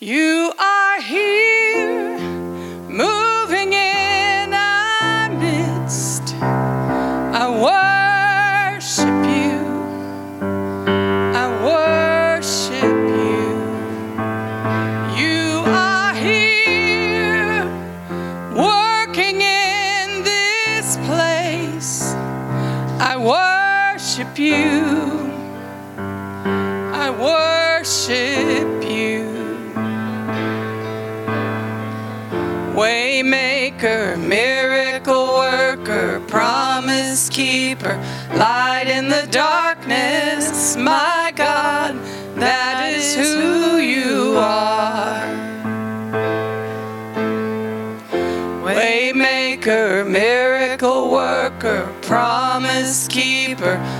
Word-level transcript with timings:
You 0.00 0.37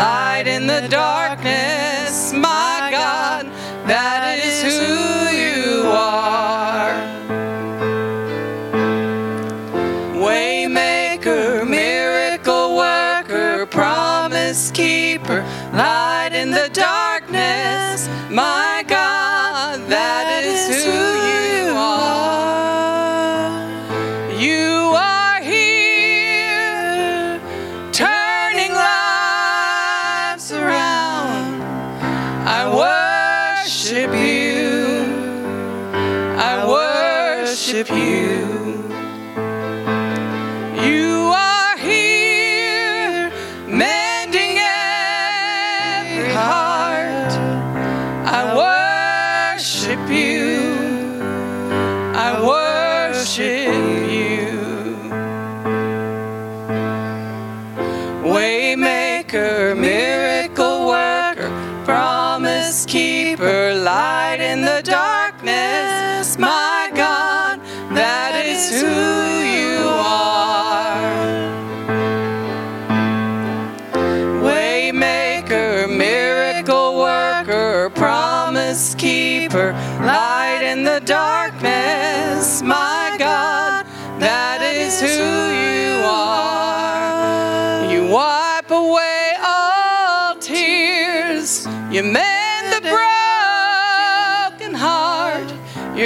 I 0.00 0.29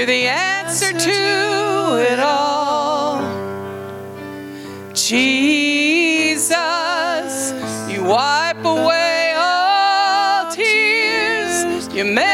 You're 0.04 0.16
the 0.16 0.28
answer 0.28 0.92
to 0.92 2.12
it 2.12 2.20
all. 2.20 3.22
Jesus, 4.92 6.44
you 7.90 8.04
wipe 8.04 8.62
away 8.66 9.32
all 9.34 10.50
tears. 10.52 11.88
You 11.88 12.04
make 12.04 12.33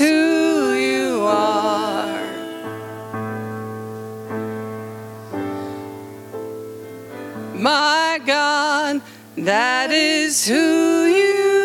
Who 0.00 0.72
you 0.72 1.26
are. 1.26 2.24
My 7.54 8.18
God, 8.24 9.02
that 9.36 9.90
is 9.90 10.48
who 10.48 11.04
you 11.04 11.54
are. 11.54 11.59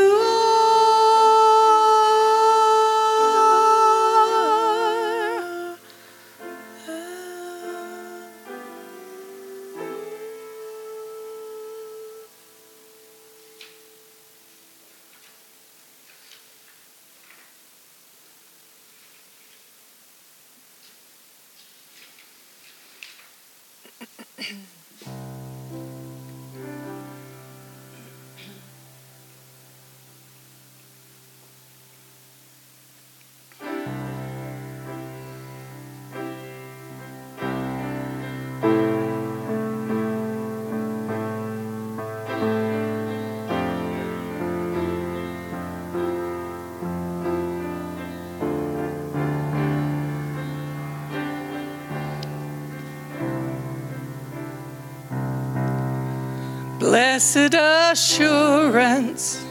Blessed 56.95 57.53
assurance, 57.53 59.43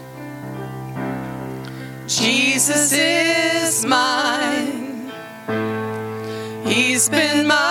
Jesus 2.06 2.91
is 2.91 3.85
mine. 3.85 5.12
He's 6.64 7.11
been 7.11 7.46
my 7.46 7.63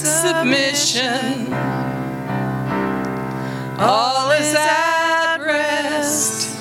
Submission. 0.00 1.52
All 3.78 4.30
is 4.32 4.54
at 4.54 5.36
rest. 5.38 6.58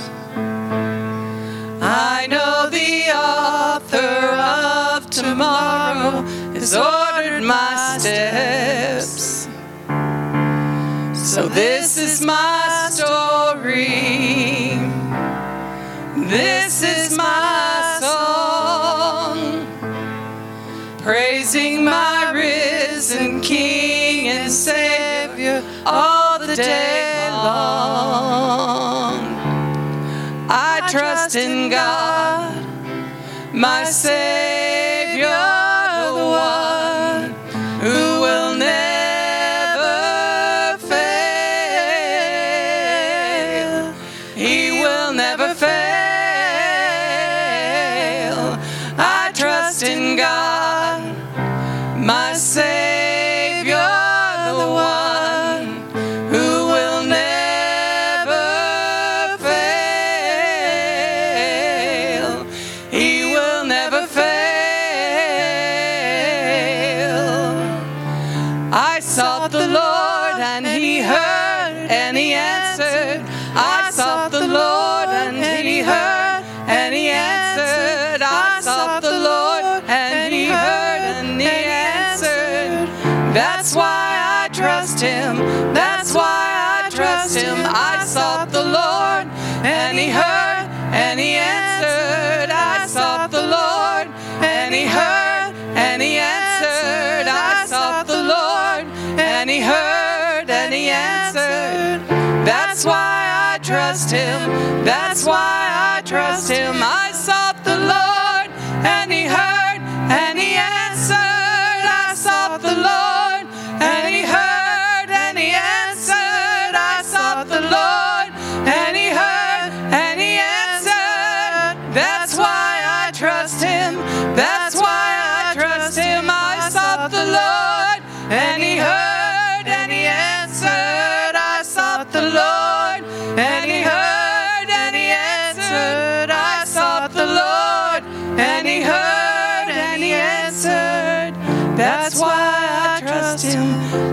I 1.81 2.27
know 2.29 2.69
the 2.69 3.11
author 3.11 3.97
of 3.97 5.09
tomorrow 5.09 6.21
has 6.53 6.75
ordered 6.75 7.43
my 7.43 7.97
steps. 7.97 9.47
So 11.13 11.47
this 11.47 11.97
is 11.97 12.21
my 12.21 12.89
story. 12.91 14.77
This 16.29 16.83
is 16.83 17.02
trust 103.73 104.11
him. 104.11 104.85
That's 104.85 105.25
why 105.25 105.67
I 105.95 106.03
trust 106.05 106.47
him. 106.51 106.75
I 106.83 107.11
sought 107.11 107.57
the 107.63 107.75
Lord 107.75 108.51
and 108.85 109.11
he 109.11 109.23
heard 109.23 109.81
and 110.11 110.37
he 110.37 110.53
answered. 110.53 110.72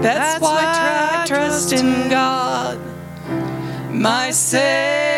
That's, 0.02 0.19
That's 0.19 0.42
why, 0.42 0.64
why 0.64 1.23
I 1.23 1.26
trust 1.26 1.73
in 1.75 2.09
God, 2.09 2.80
my 3.92 4.30
Savior. 4.30 5.10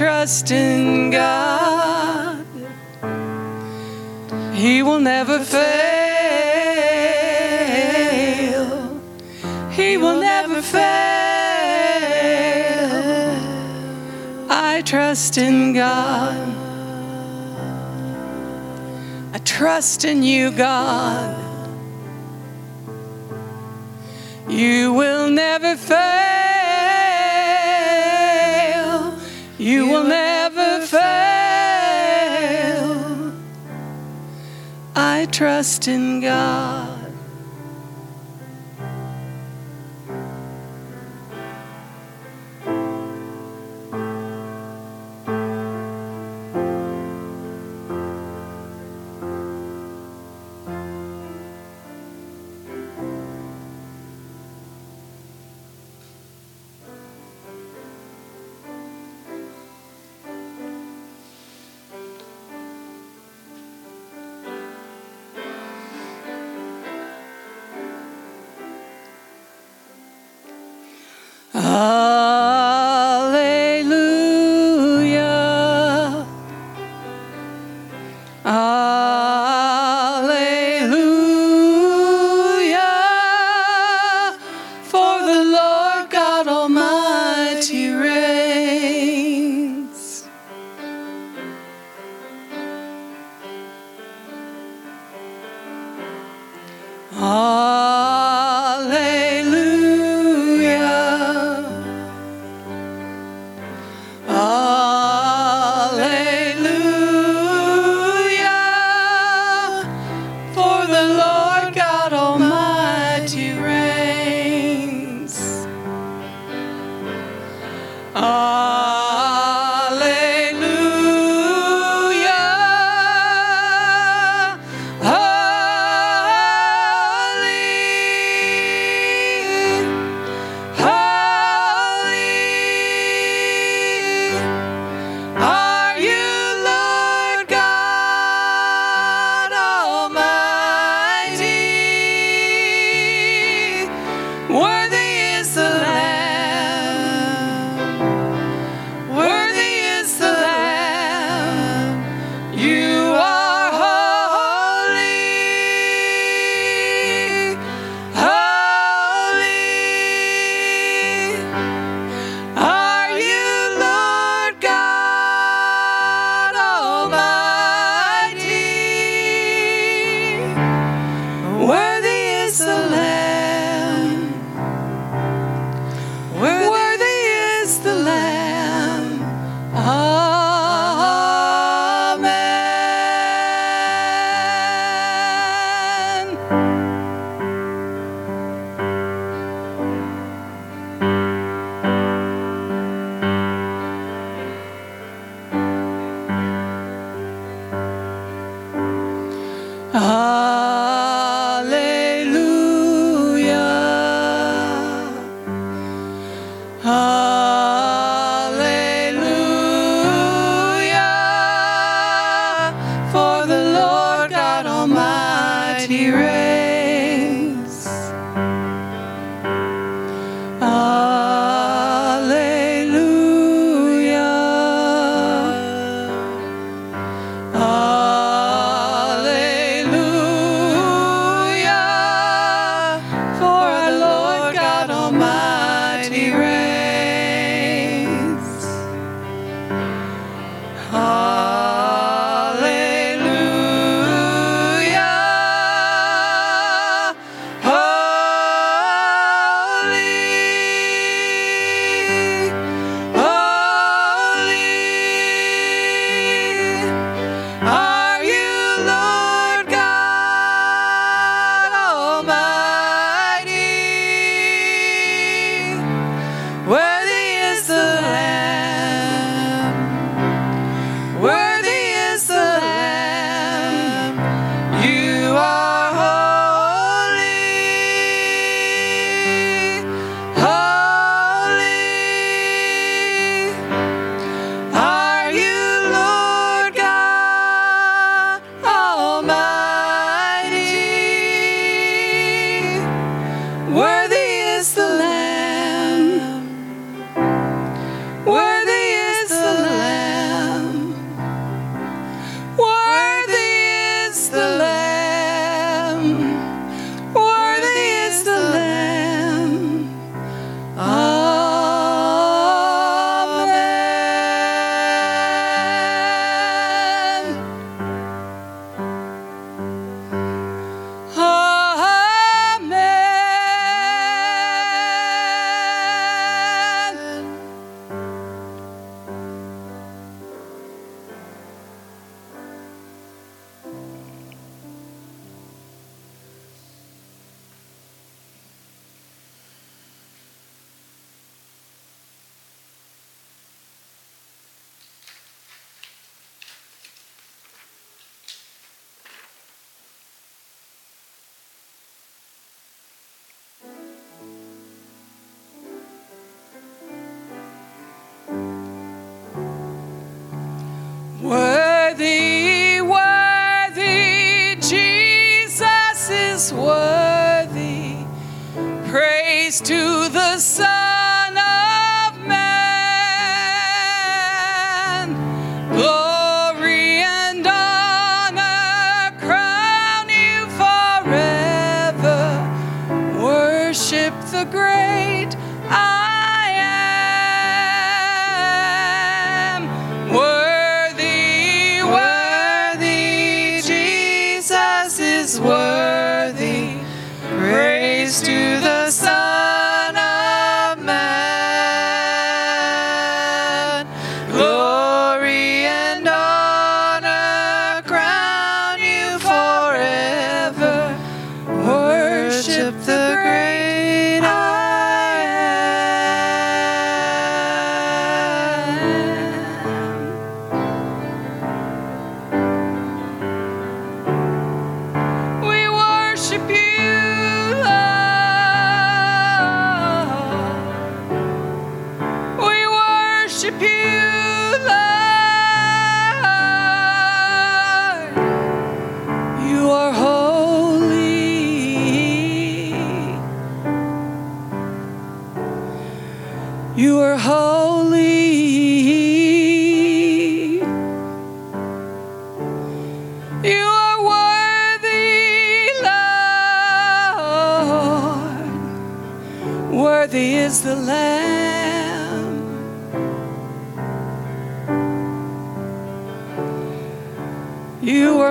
trust 0.00 0.50
in 0.50 1.10
God, 1.10 2.46
He 4.54 4.82
will 4.82 4.98
never 4.98 5.40
fail. 5.40 5.60
He 9.70 9.98
will 9.98 10.18
never 10.18 10.62
fail. 10.62 10.80
I 14.48 14.80
trust 14.86 15.36
in 15.36 15.74
God. 15.74 16.48
I 19.34 19.38
trust 19.44 20.06
in 20.06 20.22
you, 20.22 20.50
God. 20.50 21.36
You 24.48 24.94
will 24.94 25.28
never 25.28 25.76
fail. 25.76 26.29
You 29.60 29.88
will 29.88 30.04
never 30.04 30.86
fail. 30.86 31.00
I 34.96 35.26
trust 35.30 35.86
in 35.86 36.22
God. 36.22 36.89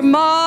your. 0.01 0.38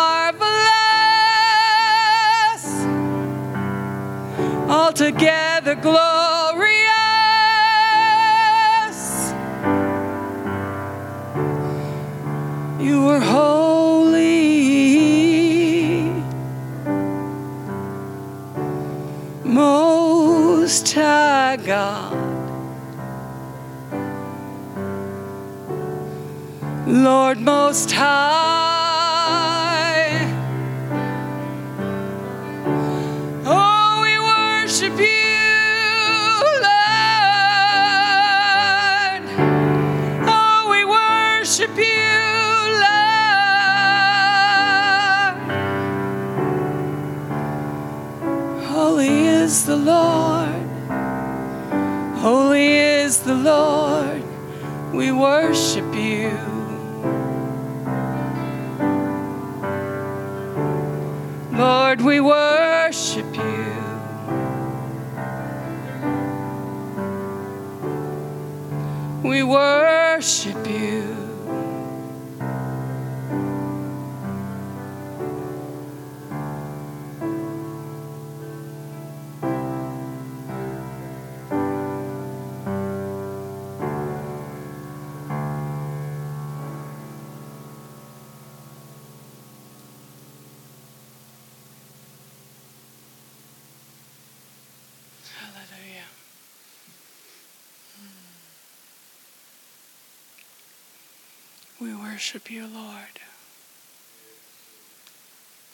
We 101.83 101.93
worship 101.97 102.49
you, 102.49 102.69
Lord. 102.73 103.19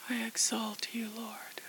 I 0.08 0.26
exalt 0.26 0.94
you, 0.94 1.08
Lord. 1.14 1.60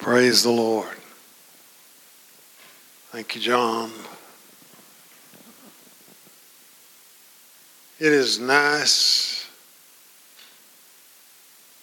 Praise 0.00 0.42
the 0.42 0.50
Lord. 0.50 0.96
Thank 3.12 3.34
you, 3.34 3.40
John. 3.42 3.92
It 7.98 8.10
is 8.10 8.40
nice 8.40 9.46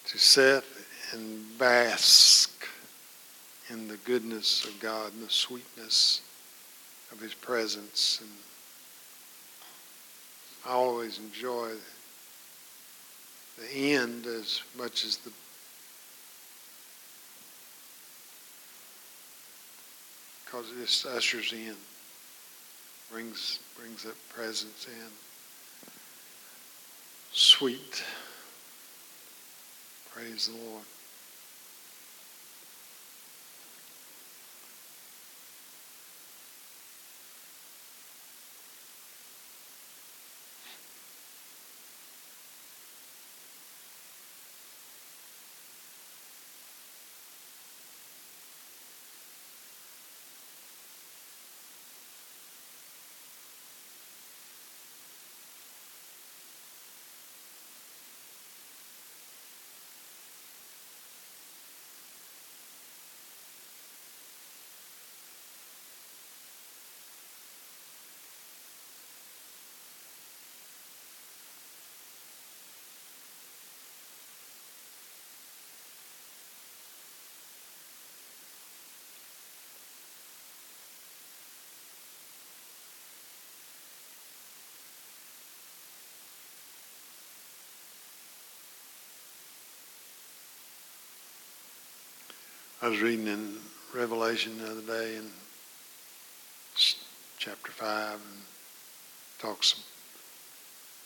to 0.06 0.18
sit 0.18 0.64
and 1.12 1.44
bask 1.60 2.66
in 3.70 3.86
the 3.86 3.98
goodness 3.98 4.64
of 4.64 4.80
God 4.80 5.12
and 5.12 5.24
the 5.24 5.30
sweetness 5.30 6.22
of 7.12 7.20
His 7.20 7.34
presence. 7.34 8.18
And 8.20 8.30
I 10.66 10.74
always 10.74 11.20
enjoy 11.20 11.70
the 13.60 13.72
end 13.72 14.26
as 14.26 14.60
much 14.76 15.04
as 15.04 15.18
the 15.18 15.30
because 20.58 20.72
it 20.72 20.80
just 20.80 21.06
ushers 21.06 21.52
in, 21.52 21.74
brings 23.10 23.60
brings 23.78 24.02
that 24.02 24.16
presence 24.28 24.86
in. 24.88 25.10
Sweet. 27.32 28.02
Praise 30.12 30.48
the 30.48 30.56
Lord. 30.56 30.84
I 92.80 92.88
was 92.88 93.00
reading 93.00 93.26
in 93.26 93.56
Revelation 93.92 94.56
the 94.58 94.70
other 94.70 94.82
day 94.82 95.16
in 95.16 95.24
chapter 97.36 97.72
5 97.72 98.12
and 98.12 98.42
talks 99.40 99.82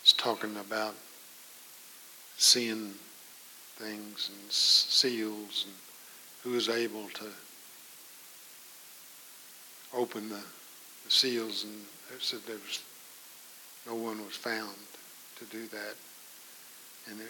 it's 0.03 0.13
talking 0.13 0.55
about 0.57 0.93
seeing 2.37 2.93
things 3.77 4.29
and 4.31 4.51
seals 4.51 5.65
and 5.65 5.73
who 6.43 6.55
is 6.55 6.69
able 6.69 7.09
to 7.15 7.25
open 9.95 10.29
the, 10.29 10.43
the 11.05 11.11
seals 11.11 11.63
and 11.63 11.73
it 12.13 12.21
said 12.21 12.41
there 12.45 12.55
was 12.55 12.83
no 13.87 13.95
one 13.95 14.23
was 14.23 14.35
found 14.35 14.75
to 15.37 15.45
do 15.45 15.67
that. 15.69 15.95
And 17.09 17.19
it, 17.19 17.27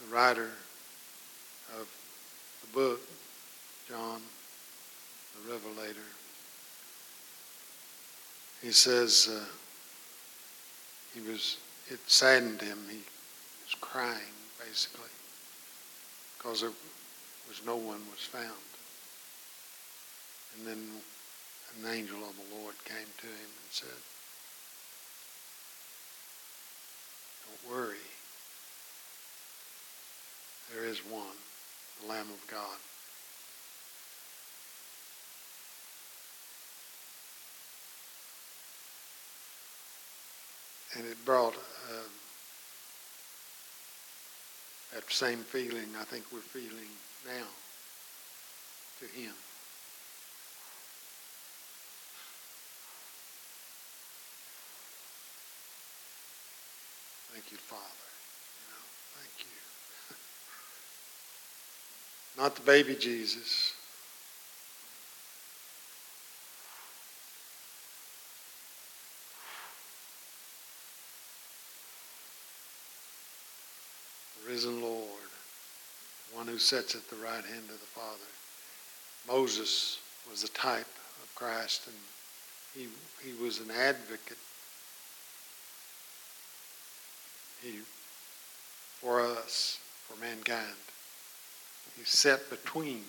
the 0.00 0.14
writer 0.14 0.50
of 1.78 1.86
the 2.72 2.78
book, 2.78 3.00
John, 3.88 4.20
the 5.34 5.52
Revelator, 5.52 6.00
he 8.62 8.72
says 8.72 9.28
uh, 9.30 9.44
he 11.14 11.20
was, 11.28 11.58
it 11.88 12.00
saddened 12.06 12.60
him. 12.60 12.78
He 12.90 12.96
was 12.96 13.74
crying, 13.80 14.36
basically, 14.58 15.10
because 16.36 16.62
there 16.62 16.72
was 17.48 17.64
no 17.64 17.76
one 17.76 18.00
was 18.10 18.24
found. 18.24 18.44
And 20.56 20.66
then 20.66 20.78
an 21.78 21.94
angel 21.94 22.16
of 22.16 22.34
the 22.36 22.56
Lord 22.58 22.74
came 22.84 23.06
to 23.18 23.26
him 23.26 23.50
and 23.62 23.70
said, 23.70 23.88
Don't 27.46 27.76
worry. 27.76 27.96
There 30.74 30.84
is 30.84 30.98
one 30.98 31.36
the 32.00 32.08
Lamb 32.08 32.26
of 32.30 32.46
God. 32.50 32.78
And 40.96 41.06
it 41.06 41.22
brought 41.24 41.54
uh, 41.54 42.08
that 44.94 45.10
same 45.10 45.38
feeling 45.38 45.88
I 45.98 46.04
think 46.04 46.24
we're 46.32 46.40
feeling 46.40 46.88
now 47.26 47.46
to 49.00 49.06
Him. 49.06 49.32
Thank 57.32 57.52
you, 57.52 57.58
Father. 57.58 58.05
Not 62.36 62.54
the 62.54 62.62
baby 62.62 62.94
Jesus. 62.94 63.72
Risen 74.46 74.80
Lord, 74.80 75.06
one 76.32 76.46
who 76.46 76.58
sits 76.58 76.94
at 76.94 77.08
the 77.08 77.16
right 77.16 77.44
hand 77.44 77.64
of 77.68 77.80
the 77.80 77.86
Father. 77.86 78.18
Moses 79.26 79.98
was 80.30 80.44
a 80.44 80.48
type 80.48 80.86
of 81.22 81.34
Christ, 81.34 81.88
and 81.88 81.96
he, 82.74 82.88
he 83.26 83.42
was 83.42 83.58
an 83.60 83.70
advocate 83.70 84.38
he, 87.62 87.78
for 89.00 89.20
us, 89.20 89.78
for 90.06 90.18
mankind. 90.20 90.76
He's 91.96 92.08
set 92.08 92.50
between 92.50 93.02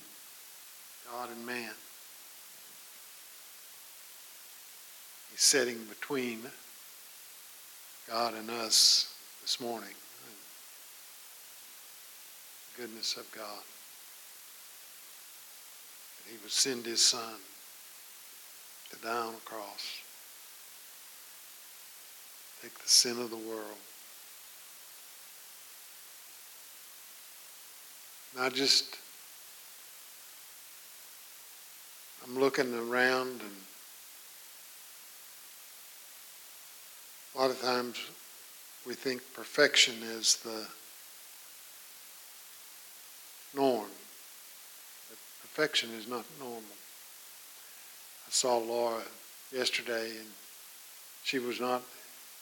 God 1.12 1.30
and 1.30 1.46
man. 1.46 1.72
He's 5.32 5.42
sitting 5.42 5.78
between 5.90 6.40
God 8.10 8.34
and 8.34 8.50
us 8.50 9.14
this 9.42 9.60
morning. 9.60 9.94
The 12.76 12.82
goodness 12.82 13.18
of 13.18 13.30
God. 13.32 13.64
That 16.24 16.32
he 16.32 16.38
would 16.42 16.52
send 16.52 16.86
his 16.86 17.02
son 17.02 17.36
to 18.92 18.98
die 18.98 19.10
on 19.10 19.34
a 19.34 19.50
cross. 19.50 20.02
Take 22.62 22.78
the 22.80 22.88
sin 22.88 23.20
of 23.20 23.30
the 23.30 23.38
world. 23.38 23.78
I 28.40 28.50
just, 28.50 28.98
I'm 32.24 32.38
looking 32.38 32.72
around 32.72 33.42
and 33.42 33.52
a 37.34 37.40
lot 37.40 37.50
of 37.50 37.60
times 37.60 37.98
we 38.86 38.94
think 38.94 39.24
perfection 39.34 39.96
is 40.04 40.36
the 40.44 40.68
norm. 43.56 43.90
But 45.10 45.18
perfection 45.42 45.90
is 45.98 46.08
not 46.08 46.26
normal. 46.40 46.62
I 46.62 48.30
saw 48.30 48.58
Laura 48.58 49.02
yesterday 49.52 50.12
and 50.12 50.28
she 51.24 51.40
was 51.40 51.60
not 51.60 51.82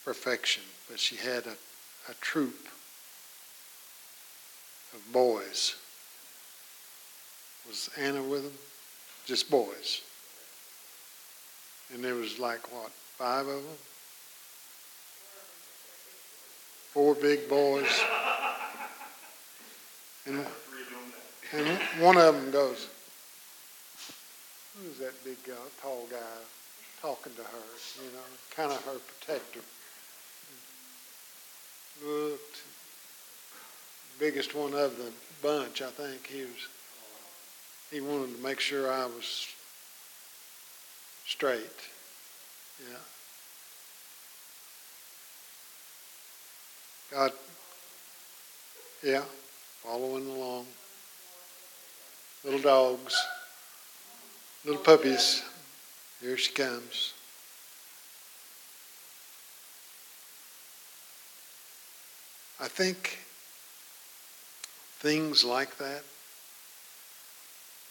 perfection, 0.04 0.62
but 0.90 1.00
she 1.00 1.16
had 1.16 1.46
a, 1.46 1.56
a 2.10 2.14
troop 2.20 2.68
of 4.92 5.00
boys 5.10 5.76
was 7.68 7.90
Anna 7.98 8.22
with 8.22 8.44
them? 8.44 8.52
Just 9.24 9.50
boys. 9.50 10.02
And 11.92 12.02
there 12.02 12.14
was 12.14 12.38
like, 12.38 12.72
what, 12.72 12.90
five 12.90 13.46
of 13.46 13.62
them? 13.62 13.76
Four 16.92 17.14
big 17.14 17.48
boys. 17.48 18.02
And, 20.26 20.44
and 21.52 21.78
one 22.00 22.16
of 22.16 22.34
them 22.34 22.50
goes, 22.50 22.88
who's 24.76 24.98
that 24.98 25.12
big 25.24 25.36
guy, 25.46 25.54
tall 25.80 26.06
guy 26.10 26.16
talking 27.00 27.32
to 27.34 27.42
her, 27.42 28.02
you 28.04 28.10
know, 28.12 28.18
kind 28.54 28.72
of 28.72 28.84
her 28.84 28.98
protector. 28.98 29.60
Looked, 32.04 32.62
biggest 34.18 34.54
one 34.54 34.74
of 34.74 34.96
the 34.98 35.12
bunch, 35.42 35.82
I 35.82 35.90
think, 35.90 36.26
he 36.26 36.42
was 36.42 36.68
he 37.90 38.00
wanted 38.00 38.36
to 38.36 38.42
make 38.42 38.60
sure 38.60 38.92
I 38.92 39.06
was 39.06 39.46
straight. 41.26 41.60
Yeah. 42.80 42.96
God, 47.10 47.32
yeah, 49.02 49.22
following 49.82 50.26
along. 50.28 50.66
Little 52.44 52.60
dogs, 52.60 53.14
little 54.64 54.82
puppies. 54.82 55.42
Here 56.20 56.36
she 56.36 56.52
comes. 56.52 57.12
I 62.58 62.68
think 62.68 63.18
things 64.98 65.44
like 65.44 65.76
that 65.78 66.02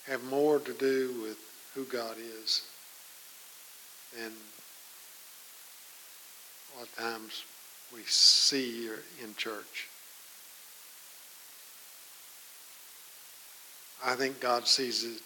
have 0.07 0.23
more 0.25 0.59
to 0.59 0.73
do 0.73 1.13
with 1.21 1.37
who 1.73 1.83
God 1.85 2.15
is 2.17 2.63
than 4.15 4.31
a 6.73 6.79
lot 6.79 6.87
of 6.87 6.95
times 6.95 7.43
we 7.93 8.01
see 8.05 8.89
in 9.23 9.33
church. 9.35 9.87
I 14.03 14.15
think 14.15 14.39
God 14.39 14.67
sees 14.67 15.03
it 15.03 15.21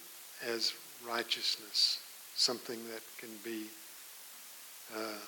as 0.48 0.74
righteousness, 1.08 2.00
something 2.36 2.80
that 2.92 3.02
can 3.18 3.30
be 3.44 3.66
uh, 4.96 5.20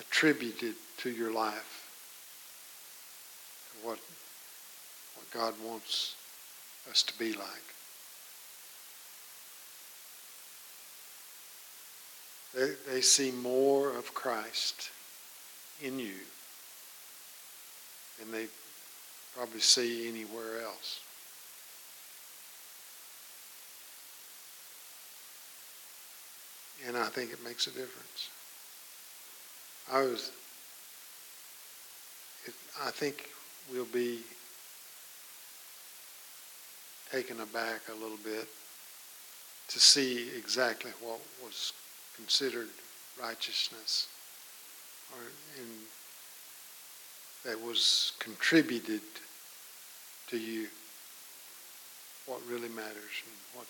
attributed 0.00 0.74
to 0.98 1.10
your 1.10 1.32
life, 1.32 1.88
to 3.72 3.86
what, 3.86 3.98
what 5.16 5.30
God 5.32 5.54
wants 5.62 6.14
us 6.90 7.02
to 7.02 7.18
be 7.18 7.34
like. 7.34 7.74
They, 12.54 12.72
they 12.88 13.00
see 13.00 13.30
more 13.30 13.90
of 13.96 14.12
Christ 14.12 14.90
in 15.80 15.98
you 15.98 16.14
than 18.18 18.32
they 18.32 18.46
probably 19.36 19.60
see 19.60 20.08
anywhere 20.08 20.62
else. 20.62 21.00
And 26.86 26.96
I 26.96 27.06
think 27.06 27.32
it 27.32 27.44
makes 27.44 27.66
a 27.66 27.70
difference. 27.70 28.30
I 29.92 30.02
was, 30.02 30.32
it, 32.46 32.54
I 32.82 32.90
think 32.90 33.28
we'll 33.70 33.84
be 33.86 34.20
taken 37.12 37.40
aback 37.40 37.82
a 37.90 37.94
little 37.94 38.18
bit 38.24 38.48
to 39.68 39.78
see 39.78 40.28
exactly 40.36 40.92
what 41.00 41.20
was 41.44 41.72
considered 42.20 42.68
righteousness 43.20 44.08
or 45.12 45.22
that 47.44 47.60
was 47.60 48.12
contributed 48.18 49.00
to 50.28 50.36
you 50.38 50.68
what 52.26 52.40
really 52.48 52.68
matters 52.68 53.16
and 53.24 53.34
what 53.54 53.66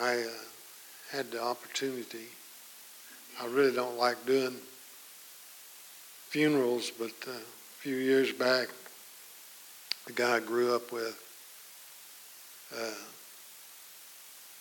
I 0.00 0.22
uh, 0.22 0.30
had 1.12 1.30
the 1.30 1.42
opportunity. 1.42 2.26
I 3.40 3.46
really 3.46 3.74
don't 3.74 3.98
like 3.98 4.24
doing 4.26 4.56
funerals 6.30 6.90
but 6.90 7.12
uh, 7.26 7.32
a 7.32 7.80
few 7.80 7.96
years 7.96 8.32
back 8.32 8.68
the 10.06 10.12
guy 10.14 10.36
I 10.36 10.40
grew 10.40 10.74
up 10.74 10.90
with 10.92 11.22
uh, 12.74 13.04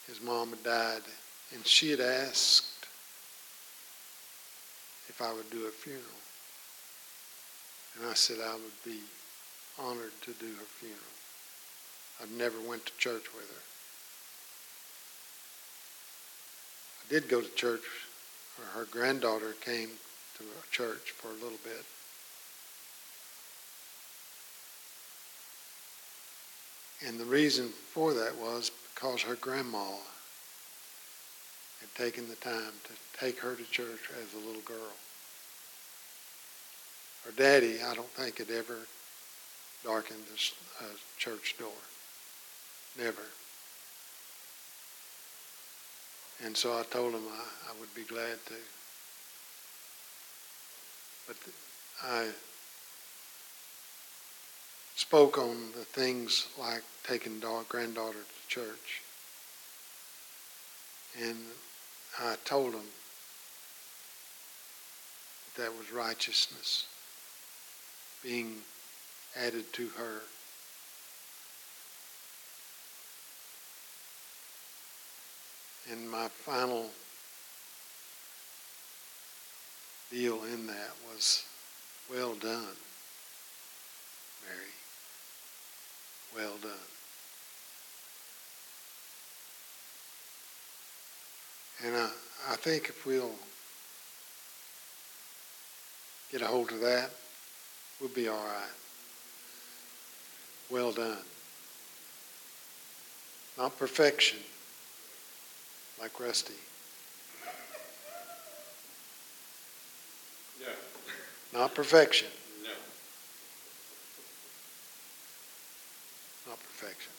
his 0.08 0.21
mom 0.21 0.50
had 0.50 0.63
died 0.63 1.02
and 1.54 1.66
she 1.66 1.92
had 1.92 2.00
asked 2.00 2.86
if 5.08 5.22
I 5.22 5.34
would 5.34 5.50
do 5.50 5.66
a 5.66 5.72
funeral. 5.72 6.04
And 7.98 8.10
I 8.10 8.14
said 8.14 8.38
I 8.44 8.54
would 8.54 8.84
be 8.86 9.00
honored 9.80 10.12
to 10.22 10.34
do 10.34 10.48
her 10.48 10.66
funeral. 10.80 11.02
I've 12.22 12.32
never 12.32 12.60
went 12.68 12.86
to 12.86 12.98
church 12.98 13.24
with 13.34 13.48
her. 13.50 13.64
I 17.06 17.14
did 17.14 17.30
go 17.30 17.42
to 17.42 17.56
church, 17.56 17.84
her 18.74 18.86
granddaughter 18.92 19.54
came 19.62 19.90
to 20.38 20.44
church 20.72 21.12
for 21.12 21.30
a 21.30 21.34
little 21.34 21.60
bit. 21.64 21.86
And 27.06 27.20
the 27.20 27.26
reason 27.26 27.70
for 27.70 28.14
that 28.14 28.36
was 28.36 28.72
because 28.94 29.22
her 29.22 29.36
grandma 29.36 29.86
had 31.80 31.94
taken 31.96 32.28
the 32.28 32.36
time 32.36 32.74
to 32.84 33.20
take 33.20 33.40
her 33.40 33.56
to 33.56 33.63
church 33.66 34.10
as 34.22 34.34
a 34.34 34.46
little 34.46 34.62
girl. 34.62 34.96
Her 37.26 37.32
daddy, 37.32 37.82
I 37.82 37.94
don't 37.94 38.10
think, 38.10 38.38
had 38.38 38.50
ever 38.50 38.78
darkened 39.84 40.24
a 40.32 40.84
uh, 40.84 40.88
church 41.18 41.56
door. 41.60 41.70
Never. 42.98 43.24
And 46.44 46.56
so 46.56 46.78
I 46.78 46.84
told 46.84 47.13
him 47.13 47.24
I, 47.32 47.72
I 47.72 47.80
would 47.80 47.94
be 47.96 48.04
glad 48.04 48.38
to. 48.48 48.54
But 51.28 51.36
I 52.04 52.30
spoke 54.96 55.38
on 55.38 55.72
the 55.74 55.84
things 55.84 56.48
like 56.60 56.84
taking 57.04 57.40
granddaughter 57.40 58.20
to 58.20 58.48
church. 58.48 59.02
And 61.22 61.38
I 62.20 62.36
told 62.46 62.74
that, 62.74 62.86
that 65.58 65.72
was 65.76 65.91
righteousness 65.91 66.86
being 68.24 68.58
added 69.36 69.72
to 69.74 69.88
her. 69.98 70.22
And 75.91 76.10
my 76.10 76.28
final 76.28 76.89
deal 80.12 80.43
in 80.43 80.67
that 80.67 80.91
was, 81.10 81.43
well 82.10 82.36
done, 82.36 82.76
Mary. 84.46 84.74
Well 86.36 86.58
done. 86.62 86.97
And 91.86 91.96
I, 91.96 92.10
I 92.50 92.56
think 92.56 92.90
if 92.90 93.06
we'll 93.06 93.32
get 96.32 96.42
a 96.42 96.48
hold 96.48 96.72
of 96.72 96.82
that, 96.82 97.12
we'll 98.00 98.10
be 98.10 98.28
all 98.28 98.36
right. 98.36 98.72
Well 100.70 100.92
done. 100.92 101.18
Not 103.58 103.78
perfection, 103.78 104.40
like 106.00 106.20
Rusty. 106.20 106.54
Yeah. 110.60 110.68
Not 111.54 111.74
perfection. 111.74 112.28
No. 112.63 112.70
Not 116.48 116.60
perfection. 116.60 117.12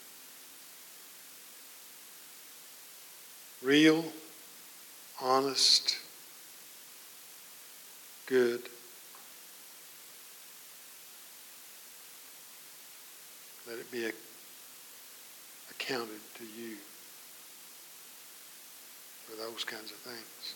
Real 3.62 4.05
honest, 5.22 5.96
good. 8.26 8.62
Let 13.68 13.78
it 13.78 13.90
be 13.90 14.11
accounted 15.70 16.20
to 16.37 16.44
you 16.44 16.76
for 19.26 19.37
those 19.37 19.64
kinds 19.64 19.90
of 19.90 19.98
things. 19.98 20.54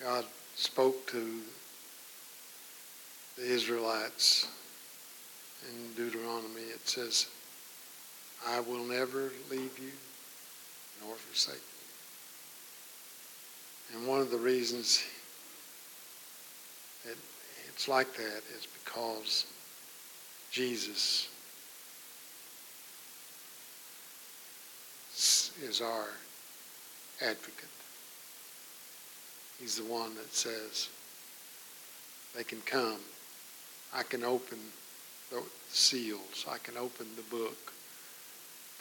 God 0.00 0.24
spoke 0.54 1.06
to 1.08 1.40
the 3.36 3.44
Israelites 3.44 4.48
in 5.68 5.92
Deuteronomy, 5.94 6.62
it 6.62 6.88
says, 6.88 7.26
I 8.46 8.60
will 8.60 8.84
never 8.84 9.32
leave 9.50 9.78
you 9.78 9.92
nor 11.04 11.16
forsake 11.16 11.54
you. 11.54 11.60
And 13.98 14.08
one 14.08 14.20
of 14.20 14.30
the 14.30 14.38
reasons 14.38 15.04
that 17.04 17.16
it's 17.68 17.88
like 17.88 18.14
that 18.14 18.42
is 18.56 18.66
because 18.84 19.46
Jesus 20.50 21.28
is 25.62 25.80
our 25.80 26.08
advocate. 27.22 27.68
He's 29.58 29.76
the 29.76 29.84
one 29.84 30.14
that 30.16 30.34
says 30.34 30.90
they 32.34 32.44
can 32.44 32.60
come 32.62 32.98
I 33.94 34.02
can 34.02 34.24
open 34.24 34.58
the 35.30 35.42
seals, 35.68 36.44
I 36.48 36.58
can 36.58 36.76
open 36.76 37.06
the 37.16 37.36
book 37.36 37.72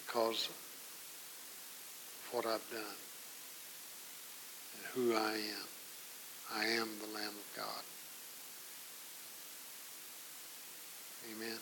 because 0.06 0.50
of 0.50 0.56
what 2.32 2.46
I've 2.46 2.70
done 2.70 2.98
and 4.76 4.86
who 4.94 5.15
I 5.15 5.34
am. 5.34 5.68
I 6.54 6.65
am 6.65 6.89
the 7.02 7.13
Lamb 7.13 7.30
of 7.30 7.56
God. 7.56 7.84
Amen. 11.32 11.58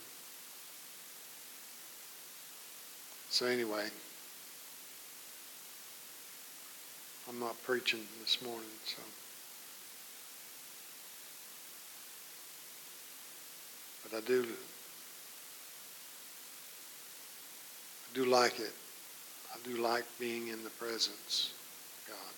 So, 3.29 3.45
anyway, 3.45 3.87
I'm 7.29 7.39
not 7.39 7.61
preaching 7.63 8.01
this 8.21 8.41
morning, 8.41 8.69
so. 8.85 9.01
I 14.15 14.19
do, 14.21 14.45
I 18.11 18.15
do 18.15 18.25
like 18.25 18.59
it. 18.59 18.73
I 19.51 19.57
do 19.67 19.77
like 19.81 20.03
being 20.19 20.49
in 20.49 20.63
the 20.63 20.69
presence 20.71 21.53
of 22.07 22.13
God. 22.13 22.33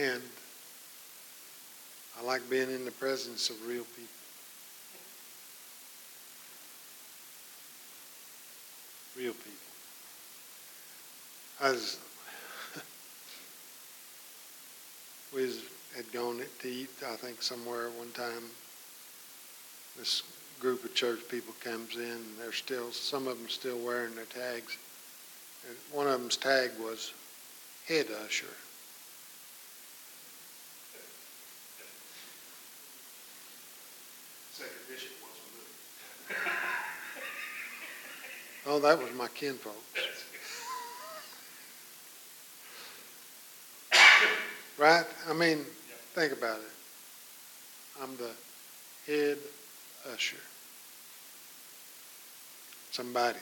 And 0.00 0.22
I 2.18 2.22
like 2.24 2.48
being 2.48 2.70
in 2.70 2.86
the 2.86 2.92
presence 2.92 3.50
of 3.50 3.56
real 3.66 3.84
people. 3.84 4.08
Real 9.18 9.34
people. 9.34 9.52
I 11.60 11.72
was, 11.72 11.98
we 15.36 15.52
had 15.94 16.10
gone 16.12 16.40
to 16.60 16.68
eat, 16.68 16.88
I 17.06 17.16
think, 17.16 17.42
somewhere 17.42 17.90
one 17.90 18.10
time. 18.12 18.42
This 19.98 20.22
group 20.60 20.84
of 20.84 20.94
church 20.94 21.20
people 21.28 21.54
comes 21.62 21.96
in, 21.96 22.02
and 22.02 22.38
they're 22.40 22.52
still, 22.52 22.90
some 22.90 23.28
of 23.28 23.36
them 23.38 23.48
still 23.48 23.78
wearing 23.78 24.14
their 24.14 24.24
tags. 24.24 24.78
And 25.68 25.76
one 25.92 26.06
of 26.06 26.18
them's 26.18 26.38
tag 26.38 26.70
was 26.80 27.12
head 27.86 28.06
usher. 28.24 28.46
Oh, 38.68 38.80
that 38.80 38.98
was 38.98 39.12
my 39.14 39.28
kinfolks. 39.28 39.76
Right? 44.78 45.04
I 45.28 45.32
mean, 45.32 45.64
think 46.14 46.32
about 46.32 46.58
it. 46.58 48.02
I'm 48.02 48.16
the 48.16 48.30
head 49.06 49.38
usher. 50.12 50.36
Somebody. 52.90 53.38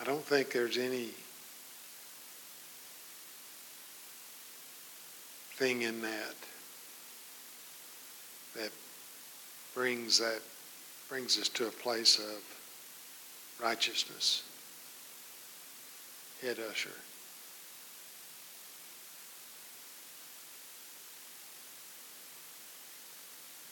I 0.00 0.04
don't 0.04 0.22
think 0.24 0.52
there's 0.52 0.78
any 0.78 1.10
thing 5.56 5.82
in 5.82 6.02
that 6.02 6.34
that 8.54 8.70
brings 9.74 10.18
that 10.18 10.40
brings 11.08 11.38
us 11.38 11.48
to 11.50 11.66
a 11.66 11.70
place 11.70 12.18
of 12.18 12.42
righteousness. 13.62 14.42
Head 16.42 16.58
usher. 16.70 16.90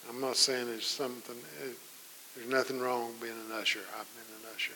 I'm 0.08 0.20
not 0.20 0.36
saying 0.36 0.66
there's 0.66 0.86
something, 0.86 1.36
eh, 1.62 1.72
there's 2.36 2.48
nothing 2.48 2.80
wrong 2.80 3.12
being 3.20 3.32
an 3.32 3.60
usher. 3.60 3.80
I've 3.98 4.06
been 4.14 4.36
an 4.36 4.54
usher. 4.54 4.74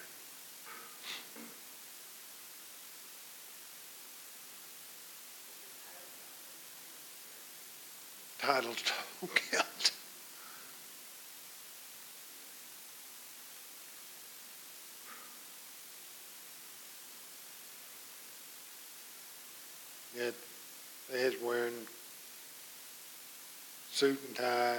titles 8.48 8.82
don't 9.20 9.34
count. 9.52 9.90
Yet 20.18 20.34
they 21.12 21.22
had 21.22 21.34
wearing 21.44 21.86
suit 23.92 24.18
and 24.26 24.36
tie. 24.36 24.78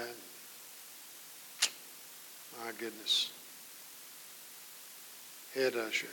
My 2.58 2.72
goodness. 2.78 3.32
Head 5.56 5.76
usher. 5.76 6.08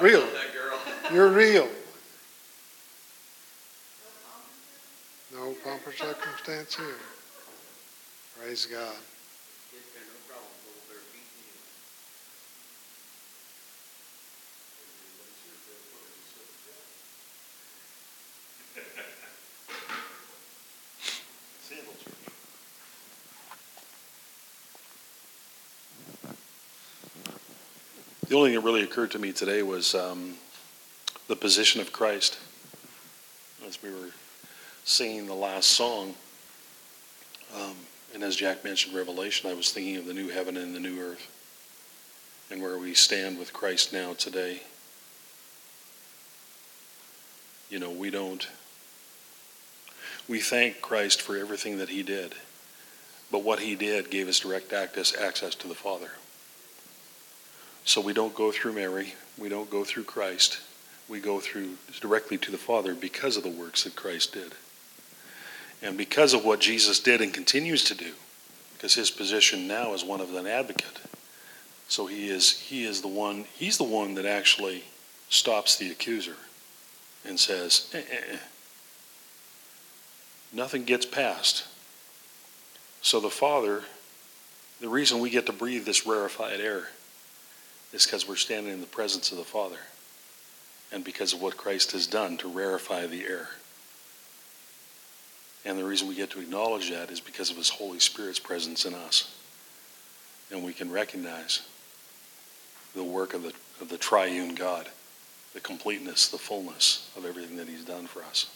Real. 0.00 0.24
You're 1.12 1.28
real. 1.28 1.68
No 5.34 5.54
pomp 5.64 5.84
or 5.84 5.92
circumstance 5.92 6.76
here. 6.76 6.86
Praise 8.38 8.66
God. 8.66 8.94
The 28.28 28.36
only 28.36 28.50
thing 28.50 28.60
that 28.60 28.64
really 28.64 28.84
occurred 28.84 29.10
to 29.10 29.18
me 29.18 29.32
today 29.32 29.64
was 29.64 29.92
um, 29.92 30.36
the 31.30 31.36
position 31.36 31.80
of 31.80 31.92
Christ. 31.92 32.38
As 33.64 33.80
we 33.80 33.90
were 33.90 34.10
singing 34.82 35.28
the 35.28 35.34
last 35.34 35.70
song, 35.70 36.16
um, 37.54 37.76
and 38.12 38.24
as 38.24 38.34
Jack 38.34 38.64
mentioned 38.64 38.96
Revelation, 38.96 39.48
I 39.48 39.54
was 39.54 39.70
thinking 39.70 39.96
of 39.96 40.06
the 40.06 40.12
new 40.12 40.28
heaven 40.28 40.56
and 40.56 40.74
the 40.74 40.80
new 40.80 41.00
earth, 41.00 41.30
and 42.50 42.60
where 42.60 42.76
we 42.78 42.94
stand 42.94 43.38
with 43.38 43.52
Christ 43.52 43.92
now 43.92 44.12
today. 44.14 44.62
You 47.70 47.78
know, 47.78 47.92
we 47.92 48.10
don't. 48.10 48.48
We 50.28 50.40
thank 50.40 50.80
Christ 50.80 51.22
for 51.22 51.36
everything 51.36 51.78
that 51.78 51.90
He 51.90 52.02
did, 52.02 52.34
but 53.30 53.44
what 53.44 53.60
He 53.60 53.76
did 53.76 54.10
gave 54.10 54.26
us 54.26 54.40
direct 54.40 54.72
access, 54.72 55.16
access 55.16 55.54
to 55.54 55.68
the 55.68 55.76
Father. 55.76 56.10
So 57.84 58.00
we 58.00 58.14
don't 58.14 58.34
go 58.34 58.50
through 58.50 58.72
Mary, 58.72 59.14
we 59.38 59.48
don't 59.48 59.70
go 59.70 59.84
through 59.84 60.04
Christ. 60.04 60.58
We 61.10 61.18
go 61.18 61.40
through 61.40 61.70
directly 62.00 62.38
to 62.38 62.52
the 62.52 62.56
Father 62.56 62.94
because 62.94 63.36
of 63.36 63.42
the 63.42 63.50
works 63.50 63.82
that 63.82 63.96
Christ 63.96 64.32
did. 64.32 64.52
And 65.82 65.98
because 65.98 66.32
of 66.34 66.44
what 66.44 66.60
Jesus 66.60 67.00
did 67.00 67.20
and 67.20 67.34
continues 67.34 67.82
to 67.84 67.96
do, 67.96 68.12
because 68.74 68.94
his 68.94 69.10
position 69.10 69.66
now 69.66 69.92
is 69.92 70.04
one 70.04 70.20
of 70.20 70.32
an 70.32 70.46
advocate. 70.46 71.00
So 71.88 72.06
he 72.06 72.30
is 72.30 72.52
he 72.60 72.84
is 72.84 73.02
the 73.02 73.08
one 73.08 73.46
he's 73.56 73.76
the 73.76 73.82
one 73.82 74.14
that 74.14 74.24
actually 74.24 74.84
stops 75.28 75.74
the 75.76 75.90
accuser 75.90 76.36
and 77.26 77.40
says, 77.40 77.90
eh, 77.92 78.02
eh, 78.08 78.34
eh. 78.34 78.38
nothing 80.52 80.84
gets 80.84 81.06
past. 81.06 81.66
So 83.02 83.18
the 83.18 83.30
Father, 83.30 83.82
the 84.80 84.88
reason 84.88 85.18
we 85.18 85.30
get 85.30 85.46
to 85.46 85.52
breathe 85.52 85.86
this 85.86 86.06
rarefied 86.06 86.60
air 86.60 86.90
is 87.92 88.06
because 88.06 88.28
we're 88.28 88.36
standing 88.36 88.72
in 88.72 88.80
the 88.80 88.86
presence 88.86 89.32
of 89.32 89.38
the 89.38 89.44
Father 89.44 89.78
and 90.92 91.04
because 91.04 91.32
of 91.32 91.40
what 91.40 91.56
Christ 91.56 91.92
has 91.92 92.06
done 92.06 92.36
to 92.38 92.48
rarefy 92.48 93.08
the 93.08 93.24
air. 93.24 93.48
And 95.64 95.78
the 95.78 95.84
reason 95.84 96.08
we 96.08 96.14
get 96.14 96.30
to 96.30 96.40
acknowledge 96.40 96.90
that 96.90 97.10
is 97.10 97.20
because 97.20 97.50
of 97.50 97.56
His 97.56 97.68
Holy 97.68 98.00
Spirit's 98.00 98.38
presence 98.38 98.84
in 98.84 98.94
us. 98.94 99.34
And 100.50 100.64
we 100.64 100.72
can 100.72 100.90
recognize 100.90 101.62
the 102.94 103.04
work 103.04 103.34
of 103.34 103.42
the, 103.42 103.52
of 103.80 103.88
the 103.88 103.98
triune 103.98 104.54
God, 104.54 104.88
the 105.54 105.60
completeness, 105.60 106.28
the 106.28 106.38
fullness 106.38 107.10
of 107.16 107.24
everything 107.24 107.56
that 107.56 107.68
He's 107.68 107.84
done 107.84 108.06
for 108.06 108.22
us. 108.22 108.50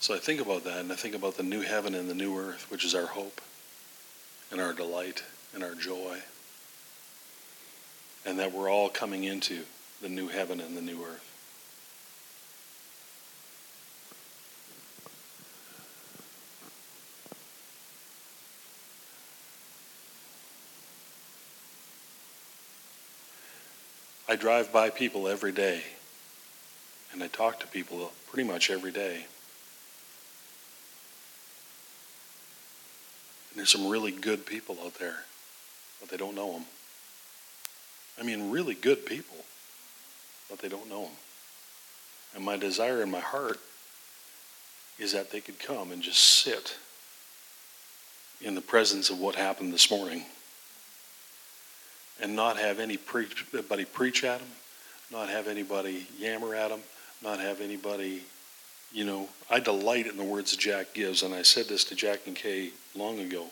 So 0.00 0.14
I 0.14 0.18
think 0.18 0.40
about 0.40 0.64
that, 0.64 0.78
and 0.78 0.90
I 0.90 0.96
think 0.96 1.14
about 1.14 1.36
the 1.36 1.42
new 1.42 1.60
heaven 1.60 1.94
and 1.94 2.08
the 2.08 2.14
new 2.14 2.36
earth, 2.36 2.66
which 2.70 2.84
is 2.84 2.94
our 2.94 3.06
hope 3.06 3.40
and 4.50 4.60
our 4.60 4.72
delight 4.72 5.22
and 5.54 5.62
our 5.62 5.74
joy 5.74 6.18
and 8.24 8.38
that 8.38 8.52
we're 8.52 8.70
all 8.70 8.88
coming 8.88 9.24
into 9.24 9.64
the 10.02 10.08
new 10.08 10.28
heaven 10.28 10.60
and 10.60 10.76
the 10.76 10.82
new 10.82 11.02
earth. 11.02 11.26
I 24.28 24.36
drive 24.36 24.72
by 24.72 24.90
people 24.90 25.26
every 25.26 25.50
day, 25.50 25.82
and 27.12 27.20
I 27.20 27.26
talk 27.26 27.58
to 27.60 27.66
people 27.66 28.12
pretty 28.28 28.48
much 28.48 28.70
every 28.70 28.92
day. 28.92 29.24
And 33.50 33.58
there's 33.58 33.70
some 33.70 33.88
really 33.88 34.12
good 34.12 34.46
people 34.46 34.78
out 34.84 34.94
there, 35.00 35.24
but 35.98 36.10
they 36.10 36.16
don't 36.16 36.36
know 36.36 36.52
them. 36.52 36.64
I 38.20 38.22
mean, 38.22 38.50
really 38.50 38.74
good 38.74 39.06
people, 39.06 39.36
but 40.50 40.58
they 40.58 40.68
don't 40.68 40.88
know 40.90 41.04
them. 41.04 41.12
And 42.36 42.44
my 42.44 42.58
desire 42.58 43.02
in 43.02 43.10
my 43.10 43.20
heart 43.20 43.58
is 44.98 45.12
that 45.12 45.30
they 45.30 45.40
could 45.40 45.58
come 45.58 45.90
and 45.90 46.02
just 46.02 46.20
sit 46.20 46.76
in 48.42 48.54
the 48.54 48.60
presence 48.60 49.08
of 49.08 49.18
what 49.18 49.34
happened 49.34 49.72
this 49.72 49.90
morning 49.90 50.24
and 52.22 52.36
not 52.36 52.58
have 52.58 52.78
anybody 52.78 53.84
preach 53.86 54.24
at 54.24 54.38
them, 54.40 54.48
not 55.10 55.30
have 55.30 55.48
anybody 55.48 56.06
yammer 56.18 56.54
at 56.54 56.68
them, 56.68 56.80
not 57.22 57.40
have 57.40 57.62
anybody, 57.62 58.22
you 58.92 59.04
know. 59.04 59.28
I 59.48 59.60
delight 59.60 60.06
in 60.06 60.18
the 60.18 60.24
words 60.24 60.54
Jack 60.56 60.92
gives, 60.92 61.22
and 61.22 61.34
I 61.34 61.42
said 61.42 61.66
this 61.66 61.84
to 61.84 61.94
Jack 61.94 62.20
and 62.26 62.36
Kay 62.36 62.70
long 62.94 63.18
ago, 63.18 63.46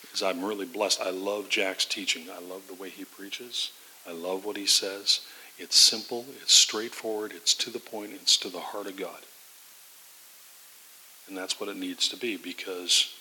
because 0.00 0.22
I'm 0.22 0.44
really 0.44 0.66
blessed. 0.66 1.00
I 1.00 1.10
love 1.10 1.48
Jack's 1.48 1.84
teaching. 1.84 2.26
I 2.30 2.40
love 2.40 2.68
the 2.68 2.74
way 2.74 2.88
he 2.88 3.04
preaches. 3.04 3.72
I 4.08 4.12
love 4.12 4.44
what 4.44 4.56
he 4.56 4.66
says. 4.66 5.20
It's 5.58 5.76
simple, 5.76 6.26
it's 6.42 6.52
straightforward, 6.52 7.32
it's 7.34 7.54
to 7.54 7.70
the 7.70 7.78
point, 7.78 8.12
it's 8.12 8.36
to 8.38 8.48
the 8.48 8.60
heart 8.60 8.86
of 8.86 8.96
God. 8.96 9.20
And 11.28 11.36
that's 11.36 11.58
what 11.58 11.68
it 11.68 11.76
needs 11.76 12.08
to 12.08 12.16
be 12.16 12.36
because 12.36 13.14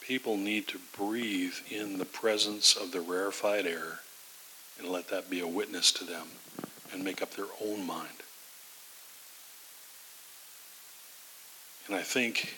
people 0.00 0.36
need 0.36 0.68
to 0.68 0.78
breathe 0.96 1.54
in 1.70 1.98
the 1.98 2.04
presence 2.04 2.76
of 2.76 2.92
the 2.92 3.00
rarefied 3.00 3.66
air 3.66 4.00
and 4.78 4.88
let 4.88 5.08
that 5.08 5.30
be 5.30 5.40
a 5.40 5.46
witness 5.46 5.90
to 5.92 6.04
them 6.04 6.26
and 6.92 7.02
make 7.02 7.22
up 7.22 7.32
their 7.32 7.46
own 7.64 7.86
mind. 7.86 8.08
And 11.86 11.96
I 11.96 12.02
think 12.02 12.54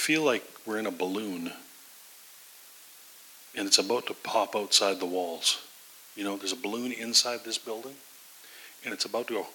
feel 0.00 0.22
like 0.22 0.42
we're 0.64 0.78
in 0.78 0.86
a 0.86 0.90
balloon 0.90 1.52
and 3.54 3.66
it's 3.66 3.78
about 3.78 4.06
to 4.06 4.14
pop 4.14 4.56
outside 4.56 4.98
the 4.98 5.06
walls. 5.06 5.60
You 6.16 6.24
know, 6.24 6.38
there's 6.38 6.52
a 6.52 6.56
balloon 6.56 6.90
inside 6.90 7.40
this 7.44 7.58
building 7.58 7.94
and 8.82 8.94
it's 8.94 9.04
about 9.04 9.26
to 9.28 9.34
go 9.34 9.46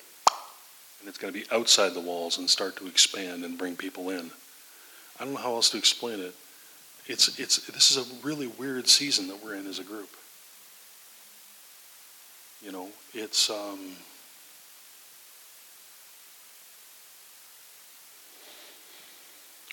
and 0.99 1.09
it's 1.09 1.17
going 1.17 1.33
to 1.33 1.39
be 1.39 1.47
outside 1.51 1.95
the 1.95 1.99
walls 1.99 2.37
and 2.37 2.47
start 2.47 2.75
to 2.75 2.85
expand 2.85 3.43
and 3.43 3.57
bring 3.57 3.75
people 3.75 4.11
in. 4.11 4.29
I 5.19 5.23
don't 5.23 5.33
know 5.33 5.39
how 5.39 5.55
else 5.55 5.71
to 5.71 5.77
explain 5.77 6.19
it. 6.19 6.35
It's, 7.07 7.39
it's, 7.39 7.65
this 7.65 7.89
is 7.89 7.97
a 7.97 8.25
really 8.25 8.47
weird 8.47 8.87
season 8.87 9.27
that 9.29 9.43
we're 9.43 9.55
in 9.55 9.65
as 9.65 9.79
a 9.79 9.83
group. 9.83 10.09
You 12.61 12.71
know, 12.71 12.89
it's, 13.15 13.49
um, 13.49 13.95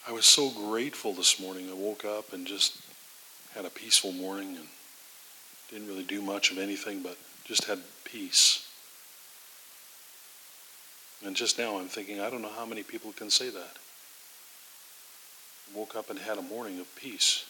I 0.06 0.12
was 0.12 0.26
so 0.26 0.50
grateful 0.50 1.12
this 1.12 1.40
morning. 1.40 1.70
I 1.70 1.74
woke 1.74 2.04
up 2.04 2.32
and 2.32 2.46
just 2.46 2.76
had 3.54 3.64
a 3.64 3.70
peaceful 3.70 4.12
morning 4.12 4.56
and 4.56 4.66
didn't 5.70 5.86
really 5.86 6.02
do 6.02 6.20
much 6.20 6.50
of 6.50 6.58
anything, 6.58 7.02
but 7.02 7.16
just 7.44 7.64
had 7.64 7.78
peace. 8.04 8.68
And 11.24 11.36
just 11.36 11.56
now 11.56 11.78
I'm 11.78 11.86
thinking, 11.86 12.20
I 12.20 12.30
don't 12.30 12.42
know 12.42 12.50
how 12.50 12.66
many 12.66 12.82
people 12.82 13.12
can 13.12 13.30
say 13.30 13.48
that 13.50 13.76
woke 15.74 15.96
up 15.96 16.10
and 16.10 16.18
had 16.18 16.38
a 16.38 16.42
morning 16.42 16.80
of 16.80 16.96
peace. 16.96 17.46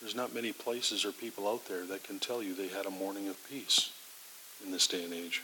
There's 0.00 0.14
not 0.14 0.34
many 0.34 0.52
places 0.52 1.04
or 1.04 1.12
people 1.12 1.48
out 1.48 1.66
there 1.66 1.84
that 1.86 2.04
can 2.04 2.18
tell 2.18 2.42
you 2.42 2.54
they 2.54 2.68
had 2.68 2.86
a 2.86 2.90
morning 2.90 3.28
of 3.28 3.36
peace 3.48 3.90
in 4.64 4.72
this 4.72 4.86
day 4.86 5.04
and 5.04 5.12
age. 5.12 5.42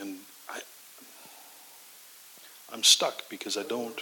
And 0.00 0.18
I, 0.48 0.60
I'm 2.74 2.82
stuck 2.82 3.30
because 3.30 3.56
I 3.56 3.62
don't. 3.62 3.98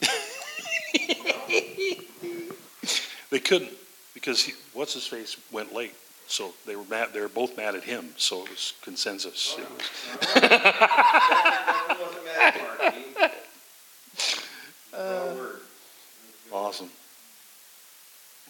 they 3.30 3.40
couldn't 3.40 3.72
because 4.14 4.50
what's 4.72 4.94
his 4.94 5.06
face 5.06 5.36
went 5.52 5.74
late, 5.74 5.92
so 6.28 6.54
they 6.64 6.76
were 6.76 6.84
mad. 6.84 7.10
They 7.12 7.20
were 7.20 7.28
both 7.28 7.54
mad 7.54 7.74
at 7.74 7.84
him. 7.84 8.14
So 8.16 8.44
it 8.44 8.48
was 8.48 8.72
consensus. 8.80 9.54
It 9.58 9.66
was 9.70 9.90
awesome. 16.52 16.88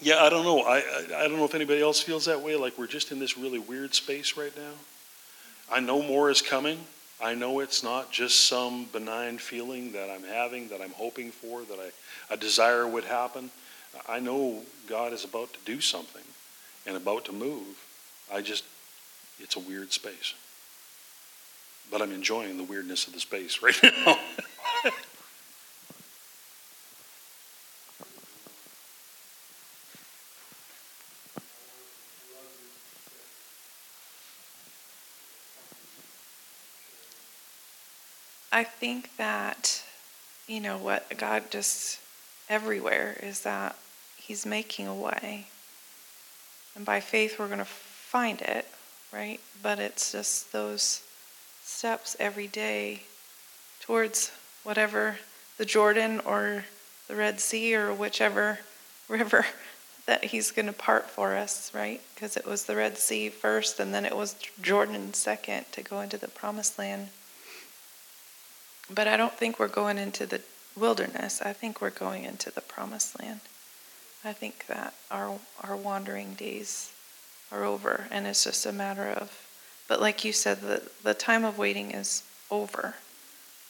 Yeah, 0.00 0.22
I 0.22 0.30
don't 0.30 0.44
know. 0.44 0.60
I, 0.60 0.76
I, 0.76 1.06
I 1.16 1.28
don't 1.28 1.38
know 1.38 1.44
if 1.44 1.56
anybody 1.56 1.82
else 1.82 2.00
feels 2.00 2.26
that 2.26 2.40
way. 2.40 2.54
Like 2.54 2.78
we're 2.78 2.86
just 2.86 3.10
in 3.10 3.18
this 3.18 3.36
really 3.36 3.58
weird 3.58 3.96
space 3.96 4.36
right 4.36 4.56
now. 4.56 4.74
I 5.72 5.80
know 5.80 6.02
more 6.02 6.30
is 6.30 6.40
coming. 6.40 6.78
I 7.20 7.34
know 7.34 7.60
it's 7.60 7.82
not 7.82 8.12
just 8.12 8.46
some 8.46 8.86
benign 8.92 9.38
feeling 9.38 9.92
that 9.92 10.10
I'm 10.10 10.24
having, 10.24 10.68
that 10.68 10.82
I'm 10.82 10.92
hoping 10.92 11.30
for, 11.30 11.62
that 11.64 11.78
I, 11.78 12.34
a 12.34 12.36
desire 12.36 12.86
would 12.86 13.04
happen. 13.04 13.50
I 14.06 14.20
know 14.20 14.62
God 14.86 15.12
is 15.12 15.24
about 15.24 15.52
to 15.54 15.58
do 15.64 15.80
something 15.80 16.22
and 16.86 16.96
about 16.96 17.24
to 17.26 17.32
move. 17.32 17.84
I 18.32 18.42
just, 18.42 18.64
it's 19.40 19.56
a 19.56 19.60
weird 19.60 19.92
space. 19.92 20.34
But 21.90 22.02
I'm 22.02 22.12
enjoying 22.12 22.58
the 22.58 22.64
weirdness 22.64 23.06
of 23.06 23.14
the 23.14 23.20
space 23.20 23.62
right 23.62 23.78
now. 23.82 24.18
I 38.56 38.64
think 38.64 39.14
that, 39.18 39.82
you 40.48 40.60
know, 40.60 40.78
what 40.78 41.18
God 41.18 41.50
just 41.50 42.00
everywhere 42.48 43.14
is 43.22 43.42
that 43.42 43.76
He's 44.16 44.46
making 44.46 44.86
a 44.86 44.94
way. 44.94 45.48
And 46.74 46.82
by 46.82 47.00
faith, 47.00 47.38
we're 47.38 47.48
going 47.48 47.58
to 47.58 47.66
find 47.66 48.40
it, 48.40 48.66
right? 49.12 49.40
But 49.62 49.78
it's 49.78 50.12
just 50.12 50.52
those 50.52 51.02
steps 51.64 52.16
every 52.18 52.46
day 52.46 53.02
towards 53.80 54.32
whatever 54.64 55.18
the 55.58 55.66
Jordan 55.66 56.20
or 56.20 56.64
the 57.08 57.14
Red 57.14 57.40
Sea 57.40 57.74
or 57.74 57.92
whichever 57.92 58.60
river 59.10 59.44
that 60.06 60.24
He's 60.24 60.50
going 60.50 60.64
to 60.64 60.72
part 60.72 61.10
for 61.10 61.36
us, 61.36 61.74
right? 61.74 62.00
Because 62.14 62.38
it 62.38 62.46
was 62.46 62.64
the 62.64 62.76
Red 62.76 62.96
Sea 62.96 63.28
first 63.28 63.78
and 63.78 63.92
then 63.92 64.06
it 64.06 64.16
was 64.16 64.34
Jordan 64.62 65.12
second 65.12 65.66
to 65.72 65.82
go 65.82 66.00
into 66.00 66.16
the 66.16 66.28
promised 66.28 66.78
land. 66.78 67.10
But 68.88 69.08
I 69.08 69.16
don't 69.16 69.32
think 69.32 69.58
we're 69.58 69.68
going 69.68 69.98
into 69.98 70.26
the 70.26 70.40
wilderness. 70.76 71.42
I 71.42 71.52
think 71.52 71.80
we're 71.80 71.90
going 71.90 72.24
into 72.24 72.50
the 72.50 72.60
promised 72.60 73.20
land. 73.20 73.40
I 74.24 74.32
think 74.32 74.66
that 74.66 74.94
our 75.10 75.38
our 75.62 75.76
wandering 75.76 76.34
days 76.34 76.92
are 77.52 77.64
over 77.64 78.08
and 78.10 78.26
it's 78.26 78.42
just 78.42 78.66
a 78.66 78.72
matter 78.72 79.08
of 79.08 79.46
but 79.86 80.00
like 80.00 80.24
you 80.24 80.32
said 80.32 80.60
the 80.60 80.82
the 81.02 81.14
time 81.14 81.44
of 81.44 81.58
waiting 81.58 81.92
is 81.92 82.24
over. 82.50 82.94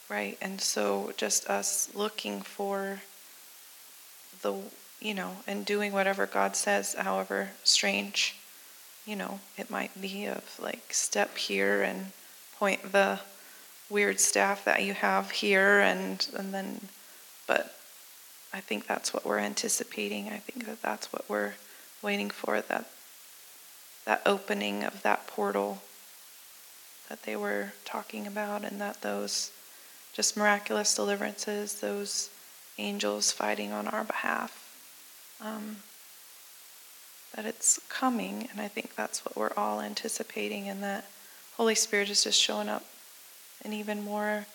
Right? 0.09 0.39
And 0.41 0.61
so 0.61 1.13
just 1.17 1.49
us 1.51 1.91
looking 1.95 2.41
for 2.41 3.03
the 4.43 4.55
you 5.01 5.15
know, 5.15 5.33
and 5.47 5.65
doing 5.65 5.93
whatever 5.93 6.27
God 6.27 6.57
says, 6.57 6.95
however 6.95 7.51
strange, 7.65 8.35
you 9.05 9.15
know, 9.15 9.41
it 9.57 9.71
might 9.71 10.01
be 10.01 10.27
of 10.27 10.59
like 10.61 10.93
step 10.93 11.37
here 11.37 11.83
and 11.83 12.13
point 12.59 12.93
the 12.93 13.21
weird 13.89 14.19
staff 14.19 14.65
that 14.65 14.83
you 14.83 14.95
have 14.95 15.31
here 15.31 15.81
and 15.81 16.29
and 16.37 16.53
then 16.53 16.81
but 17.47 17.77
I 18.53 18.61
think 18.61 18.87
that's 18.87 19.13
what 19.13 19.27
we're 19.27 19.39
anticipating. 19.39 20.29
I 20.29 20.39
think 20.39 20.67
that 20.67 20.81
that's 20.83 21.13
what 21.13 21.29
we're 21.29 21.55
waiting 22.03 22.31
for 22.31 22.61
that 22.61 22.87
that 24.05 24.23
opening 24.25 24.85
of 24.85 25.03
that 25.03 25.27
portal 25.27 25.83
that 27.09 27.23
they 27.25 27.37
were 27.37 27.73
talking 27.85 28.27
about 28.27 28.65
and 28.65 28.81
that 28.81 29.03
those 29.03 29.51
just 30.13 30.37
miraculous 30.37 30.95
deliverances, 30.95 31.81
those 31.81 32.31
angels 32.79 33.31
fighting 33.31 33.73
on 33.73 33.87
our 33.89 34.05
behalf. 34.05 34.63
Um, 35.41 35.77
that 37.35 37.45
it's 37.45 37.79
coming, 37.91 38.49
and 38.51 38.61
I 38.61 38.69
think 38.69 38.95
that's 38.95 39.23
what 39.25 39.37
we're 39.37 39.53
all 39.57 39.83
anticipating, 39.83 40.71
and 40.71 40.83
that 40.83 41.05
Holy 41.59 41.75
Spirit 41.75 42.09
is 42.09 42.25
just 42.25 42.41
showing 42.41 42.71
up 42.71 42.85
in 43.67 43.73
even 43.73 44.05
more 44.05 44.47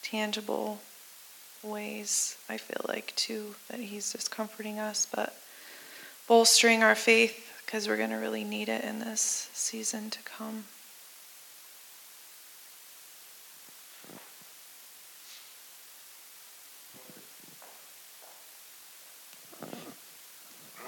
tangible 0.00 0.78
ways, 1.62 2.38
I 2.48 2.56
feel 2.56 2.86
like, 2.88 3.12
too, 3.16 3.56
that 3.68 3.80
He's 3.80 4.12
just 4.12 4.30
comforting 4.30 4.78
us, 4.78 5.06
but 5.12 5.36
bolstering 6.28 6.82
our 6.84 6.94
faith 6.94 7.52
because 7.66 7.88
we're 7.88 7.96
going 7.96 8.10
to 8.10 8.16
really 8.16 8.44
need 8.44 8.68
it 8.68 8.84
in 8.84 9.00
this 9.00 9.50
season 9.52 10.08
to 10.10 10.18
come. 10.22 10.64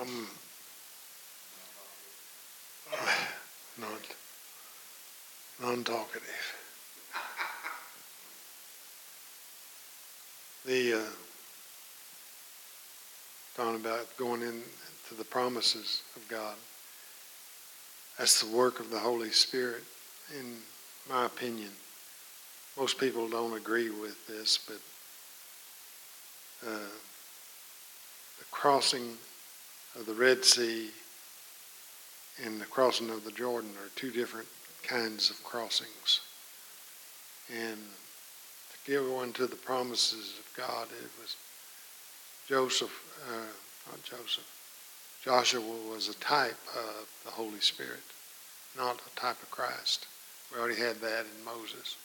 I'm 0.01 0.27
not 3.79 4.01
non-talkative. 5.61 6.23
The 10.65 10.95
uh, 10.95 10.99
talking 13.57 13.81
going 14.17 14.43
into 14.43 15.15
the 15.17 15.25
promises 15.25 16.03
of 16.17 16.27
God. 16.29 16.57
That's 18.19 18.43
the 18.43 18.57
work 18.57 18.81
of 18.81 18.91
the 18.91 18.99
Holy 18.99 19.31
Spirit, 19.31 19.85
in 20.39 20.57
my 21.09 21.27
opinion. 21.27 21.71
Most 22.79 22.99
people 22.99 23.29
don't 23.29 23.57
agree 23.57 23.91
with 23.91 24.27
this, 24.27 24.59
but 24.67 24.79
uh, 26.69 26.89
the 28.39 28.45
crossing 28.51 29.17
of 29.99 30.07
the 30.07 30.15
Red 30.15 30.45
Sea 30.45 30.91
and 32.45 32.61
the 32.61 32.67
crossing 32.67 33.11
of 33.11 33.25
the 33.25 33.33
Jordan 33.33 33.71
are 33.83 33.91
two 33.95 34.11
different 34.11 34.49
kinds 34.83 35.31
of 35.31 35.43
crossings. 35.45 36.21
And 37.53 37.77
to 37.77 38.91
give 38.91 39.11
one 39.11 39.33
to 39.35 39.47
the 39.47 39.57
promises 39.57 40.39
of 40.39 40.57
God, 40.57 40.87
it 40.87 41.11
was 41.21 41.37
Joseph, 42.49 42.91
uh, 43.29 43.53
not 43.91 44.03
Joseph, 44.03 44.49
Joshua 45.25 45.61
was 45.61 46.09
a 46.09 46.15
type 46.15 46.59
of 46.77 47.09
the 47.25 47.31
Holy 47.31 47.61
Spirit, 47.61 48.03
not 48.77 49.01
a 49.01 49.21
type 49.21 49.41
of 49.43 49.51
Christ. 49.51 50.07
We 50.53 50.61
already 50.61 50.81
had 50.81 51.01
that 51.01 51.27
in 51.27 51.45
Moses. 51.45 51.97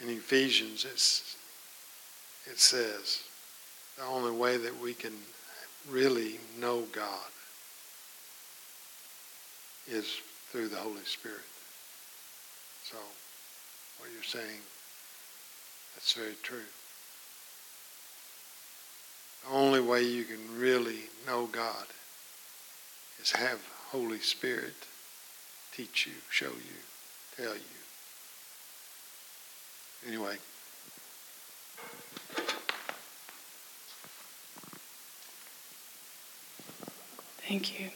In 0.00 0.08
Ephesians, 0.08 0.84
it's, 0.84 1.36
it 2.50 2.58
says 2.58 3.22
the 3.98 4.04
only 4.04 4.32
way 4.32 4.56
that 4.56 4.80
we 4.80 4.94
can 4.94 5.12
really 5.88 6.38
know 6.58 6.82
God 6.92 7.30
is 9.86 10.16
through 10.50 10.68
the 10.68 10.76
Holy 10.76 11.04
Spirit. 11.04 11.38
So, 12.84 12.96
what 13.98 14.10
you're 14.12 14.22
saying, 14.22 14.60
that's 15.94 16.12
very 16.12 16.34
true. 16.42 16.58
The 19.44 19.54
only 19.54 19.80
way 19.80 20.02
you 20.02 20.24
can 20.24 20.58
really 20.58 21.00
know 21.26 21.46
God 21.46 21.86
is 23.20 23.32
have 23.32 23.60
Holy 23.90 24.20
Spirit 24.20 24.74
teach 25.72 26.06
you, 26.06 26.12
show 26.30 26.46
you, 26.46 27.36
tell 27.36 27.54
you. 27.54 27.60
Anyway. 30.06 30.36
Thank 37.48 37.78
you. 37.78 37.90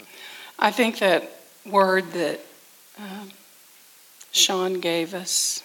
I 0.59 0.71
think 0.71 0.99
that 0.99 1.31
word 1.65 2.13
that 2.13 2.41
um, 2.99 3.31
Sean 4.33 4.81
gave 4.81 5.15
us 5.15 5.63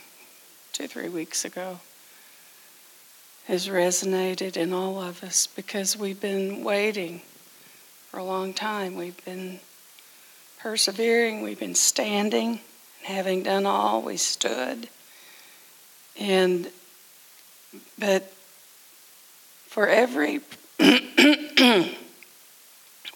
two, 0.72 0.88
three 0.88 1.10
weeks 1.10 1.46
ago 1.46 1.80
has 3.52 3.68
resonated 3.68 4.56
in 4.56 4.72
all 4.72 5.02
of 5.02 5.22
us 5.26 5.46
because 5.46 5.98
we've 5.98 6.22
been 6.22 6.64
waiting 6.64 7.22
for 8.08 8.18
a 8.18 8.24
long 8.24 8.54
time. 8.54 8.96
We've 8.96 9.26
been 9.26 9.60
persevering, 10.60 11.42
we've 11.42 11.60
been 11.60 11.76
standing, 11.76 12.48
and 12.52 12.62
having 13.04 13.44
done 13.44 13.66
all, 13.66 14.04
we 14.04 14.16
stood. 14.16 14.88
And, 16.18 16.72
but 18.00 18.32
for 19.68 19.86
every 19.86 20.40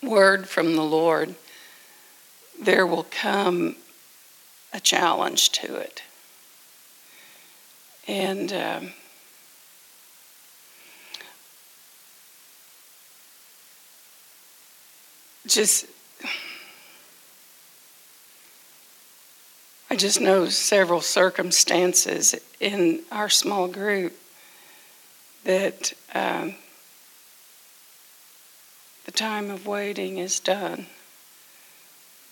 word 0.03 0.49
from 0.49 0.75
the 0.75 0.83
Lord, 0.83 1.35
there 2.61 2.85
will 2.85 3.07
come 3.09 3.77
a 4.73 4.81
challenge 4.81 5.53
to 5.53 5.77
it. 5.77 6.03
And 8.05 8.51
um, 8.51 8.91
just, 15.47 15.85
I 19.89 19.95
just 19.95 20.19
know 20.19 20.49
several 20.49 21.01
circumstances 21.01 22.35
in 22.59 23.01
our 23.11 23.29
small 23.29 23.67
group 23.67 24.13
that 25.43 25.93
um, 26.13 26.55
the 29.05 29.11
time 29.11 29.51
of 29.51 29.67
waiting 29.67 30.17
is 30.17 30.39
done. 30.39 30.87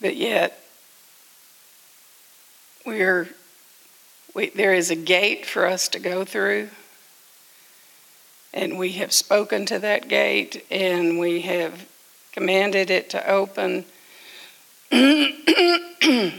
But 0.01 0.15
yet, 0.15 0.59
we're, 2.85 3.29
we, 4.33 4.49
there 4.49 4.73
is 4.73 4.89
a 4.89 4.95
gate 4.95 5.45
for 5.45 5.65
us 5.65 5.87
to 5.89 5.99
go 5.99 6.25
through, 6.25 6.69
and 8.53 8.77
we 8.77 8.93
have 8.93 9.13
spoken 9.13 9.65
to 9.67 9.79
that 9.79 10.07
gate, 10.07 10.65
and 10.69 11.19
we 11.19 11.41
have 11.41 11.87
commanded 12.33 12.89
it 12.89 13.09
to 13.11 13.29
open. 13.29 13.85
and 14.91 16.33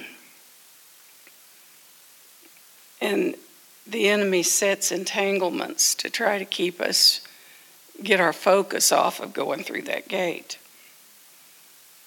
the 3.86 4.08
enemy 4.08 4.42
sets 4.42 4.92
entanglements 4.92 5.94
to 5.94 6.10
try 6.10 6.38
to 6.38 6.44
keep 6.44 6.80
us 6.80 7.20
get 8.02 8.20
our 8.20 8.32
focus 8.32 8.92
off 8.92 9.20
of 9.20 9.32
going 9.32 9.62
through 9.62 9.82
that 9.82 10.08
gate. 10.08 10.58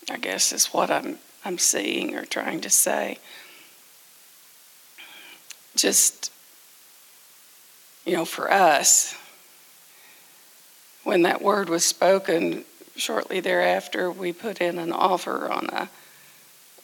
I 0.10 0.18
guess 0.18 0.52
is 0.52 0.68
what 0.68 0.92
I'm 0.92 1.20
I'm 1.46 1.58
seeing 1.58 2.16
or 2.16 2.26
trying 2.26 2.62
to 2.62 2.70
say. 2.70 3.20
Just 5.76 6.32
you 8.06 8.14
know, 8.14 8.26
for 8.26 8.50
us, 8.50 9.16
when 11.04 11.24
that 11.24 11.42
word 11.42 11.68
was 11.68 11.84
spoken, 11.84 12.64
shortly 12.98 13.40
thereafter, 13.40 14.12
we 14.12 14.34
put 14.34 14.62
in 14.62 14.78
an 14.78 14.92
offer 14.92 15.52
on 15.52 15.70
a, 15.72 15.90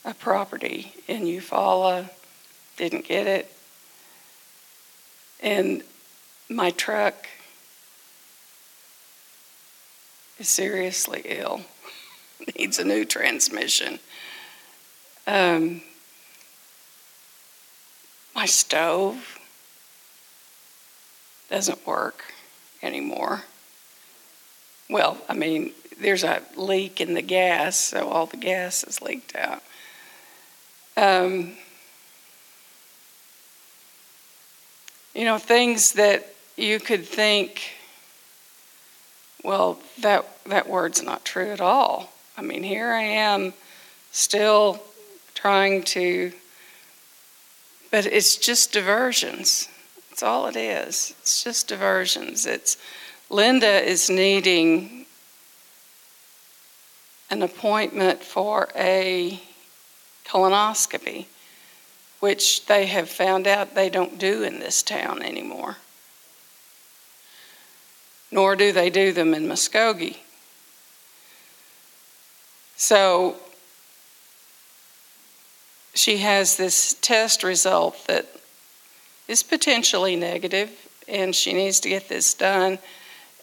a 0.05 0.13
property 0.13 0.93
in 1.07 1.23
Eufaula, 1.23 2.09
didn't 2.77 3.05
get 3.05 3.27
it. 3.27 3.51
And 5.41 5.83
my 6.49 6.69
truck 6.71 7.27
is 10.39 10.47
seriously 10.47 11.21
ill, 11.25 11.61
needs 12.57 12.79
a 12.79 12.85
new 12.85 13.05
transmission. 13.05 13.99
Um, 15.27 15.81
my 18.35 18.45
stove 18.45 19.39
doesn't 21.49 21.85
work 21.85 22.33
anymore. 22.81 23.43
Well, 24.89 25.17
I 25.29 25.33
mean, 25.33 25.71
there's 26.03 26.23
a 26.23 26.41
leak 26.55 27.01
in 27.01 27.13
the 27.13 27.21
gas, 27.21 27.77
so 27.77 28.09
all 28.09 28.25
the 28.25 28.37
gas 28.37 28.83
is 28.83 29.01
leaked 29.01 29.35
out. 29.35 29.63
Um, 30.95 31.53
you 35.15 35.25
know, 35.25 35.37
things 35.37 35.93
that 35.93 36.33
you 36.57 36.79
could 36.79 37.05
think, 37.05 37.61
well, 39.43 39.79
that, 39.99 40.25
that 40.45 40.67
word's 40.67 41.01
not 41.01 41.25
true 41.25 41.51
at 41.51 41.61
all. 41.61 42.11
I 42.37 42.41
mean, 42.41 42.63
here 42.63 42.91
I 42.91 43.01
am 43.01 43.53
still 44.11 44.83
trying 45.33 45.83
to, 45.83 46.33
but 47.91 48.05
it's 48.05 48.35
just 48.35 48.71
diversions. 48.71 49.69
That's 50.09 50.23
all 50.23 50.47
it 50.47 50.55
is. 50.55 51.15
It's 51.21 51.43
just 51.43 51.67
diversions. 51.67 52.45
It's 52.45 52.77
Linda 53.29 53.81
is 53.83 54.09
needing 54.09 55.02
an 57.29 57.41
appointment 57.41 58.23
for 58.23 58.69
a 58.75 59.39
colonoscopy, 60.25 61.25
which 62.19 62.65
they 62.67 62.85
have 62.85 63.09
found 63.09 63.47
out 63.47 63.75
they 63.75 63.89
don't 63.89 64.17
do 64.17 64.43
in 64.43 64.59
this 64.59 64.81
town 64.81 65.21
anymore. 65.21 65.77
Nor 68.31 68.55
do 68.55 68.71
they 68.71 68.89
do 68.89 69.11
them 69.11 69.33
in 69.33 69.47
Muskogee. 69.47 70.17
So 72.75 73.35
she 75.93 76.17
has 76.17 76.57
this 76.57 76.95
test 76.95 77.43
result 77.43 78.07
that 78.07 78.27
is 79.27 79.43
potentially 79.43 80.15
negative, 80.15 80.71
and 81.07 81.35
she 81.35 81.53
needs 81.53 81.79
to 81.81 81.89
get 81.89 82.09
this 82.09 82.33
done. 82.33 82.79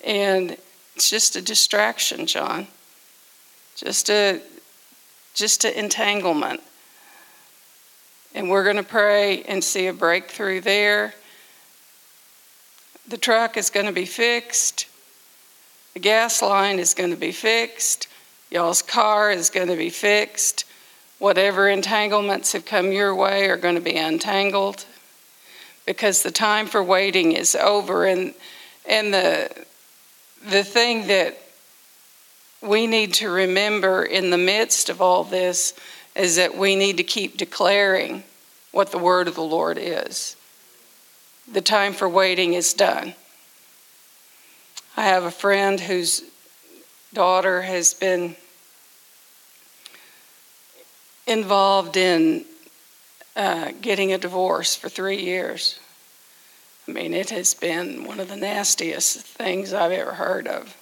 And 0.04 0.56
it's 0.96 1.10
just 1.10 1.36
a 1.36 1.42
distraction, 1.42 2.26
John 2.26 2.66
just 3.80 4.10
a 4.10 4.42
just 5.32 5.64
an 5.64 5.72
entanglement. 5.72 6.60
And 8.34 8.50
we're 8.50 8.64
going 8.64 8.76
to 8.76 8.82
pray 8.82 9.42
and 9.44 9.64
see 9.64 9.86
a 9.86 9.92
breakthrough 9.92 10.60
there. 10.60 11.14
the 13.08 13.16
truck 13.16 13.56
is 13.56 13.70
going 13.70 13.86
to 13.86 13.92
be 13.92 14.04
fixed, 14.04 14.86
the 15.94 16.00
gas 16.00 16.42
line 16.42 16.78
is 16.78 16.94
going 16.94 17.10
to 17.10 17.16
be 17.16 17.32
fixed, 17.32 18.06
y'all's 18.50 18.82
car 18.82 19.30
is 19.30 19.50
going 19.50 19.68
to 19.68 19.76
be 19.76 19.90
fixed, 19.90 20.64
whatever 21.18 21.68
entanglements 21.68 22.52
have 22.52 22.66
come 22.66 22.92
your 22.92 23.14
way 23.14 23.48
are 23.48 23.56
going 23.56 23.74
to 23.74 23.80
be 23.80 23.96
untangled 23.96 24.84
because 25.86 26.22
the 26.22 26.30
time 26.30 26.66
for 26.66 26.84
waiting 26.84 27.32
is 27.32 27.54
over 27.56 28.04
and 28.04 28.34
and 28.86 29.12
the 29.14 29.50
the 30.48 30.62
thing 30.62 31.06
that 31.06 31.36
we 32.62 32.86
need 32.86 33.14
to 33.14 33.30
remember 33.30 34.04
in 34.04 34.30
the 34.30 34.38
midst 34.38 34.88
of 34.88 35.00
all 35.00 35.24
this 35.24 35.74
is 36.14 36.36
that 36.36 36.56
we 36.56 36.76
need 36.76 36.96
to 36.98 37.04
keep 37.04 37.36
declaring 37.36 38.22
what 38.72 38.90
the 38.90 38.98
word 38.98 39.28
of 39.28 39.34
the 39.34 39.42
Lord 39.42 39.78
is. 39.78 40.36
The 41.50 41.60
time 41.60 41.92
for 41.92 42.08
waiting 42.08 42.54
is 42.54 42.74
done. 42.74 43.14
I 44.96 45.04
have 45.04 45.24
a 45.24 45.30
friend 45.30 45.80
whose 45.80 46.22
daughter 47.12 47.62
has 47.62 47.94
been 47.94 48.36
involved 51.26 51.96
in 51.96 52.44
uh, 53.36 53.72
getting 53.80 54.12
a 54.12 54.18
divorce 54.18 54.74
for 54.76 54.88
three 54.88 55.22
years. 55.22 55.78
I 56.86 56.92
mean, 56.92 57.14
it 57.14 57.30
has 57.30 57.54
been 57.54 58.04
one 58.04 58.20
of 58.20 58.28
the 58.28 58.36
nastiest 58.36 59.20
things 59.20 59.72
I've 59.72 59.92
ever 59.92 60.14
heard 60.14 60.48
of. 60.48 60.76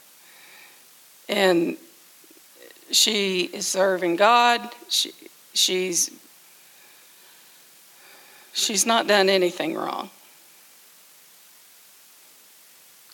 And 1.28 1.76
she 2.90 3.42
is 3.44 3.66
serving 3.66 4.16
God. 4.16 4.68
She, 4.88 5.12
she's 5.52 6.10
she's 8.52 8.86
not 8.86 9.06
done 9.06 9.28
anything 9.28 9.74
wrong. 9.74 10.10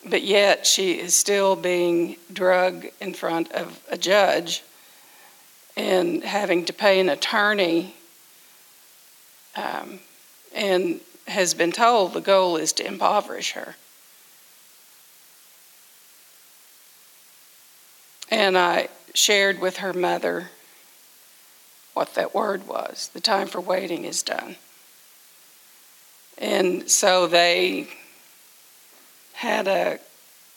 But 0.07 0.23
yet 0.23 0.67
she 0.67 0.93
is 1.01 1.17
still 1.17 1.57
being 1.57 2.17
drug 2.33 2.87
in 3.01 3.15
front 3.15 3.51
of 3.53 3.83
a 3.91 3.97
judge 3.97 4.62
and 5.77 6.23
having 6.23 6.65
to 6.67 6.73
pay 6.73 7.01
an 7.01 7.09
attorney 7.09 7.95
um, 9.57 9.99
and 10.55 11.01
has 11.27 11.55
been 11.55 11.73
told 11.73 12.12
the 12.12 12.21
goal 12.21 12.57
is 12.57 12.73
to 12.75 12.87
impoverish 12.87 13.53
her. 13.53 13.77
And 18.35 18.59
I 18.59 18.89
shared 19.14 19.61
with 19.61 19.76
her 19.76 19.93
mother 19.93 20.51
what 21.93 22.14
that 22.14 22.35
word 22.35 22.66
was. 22.66 23.09
The 23.14 23.20
time 23.20 23.47
for 23.47 23.61
waiting 23.61 24.05
is 24.05 24.24
done. 24.24 24.57
And 26.37 26.91
so 26.91 27.28
they 27.28 27.87
had 29.35 29.68
a 29.68 30.01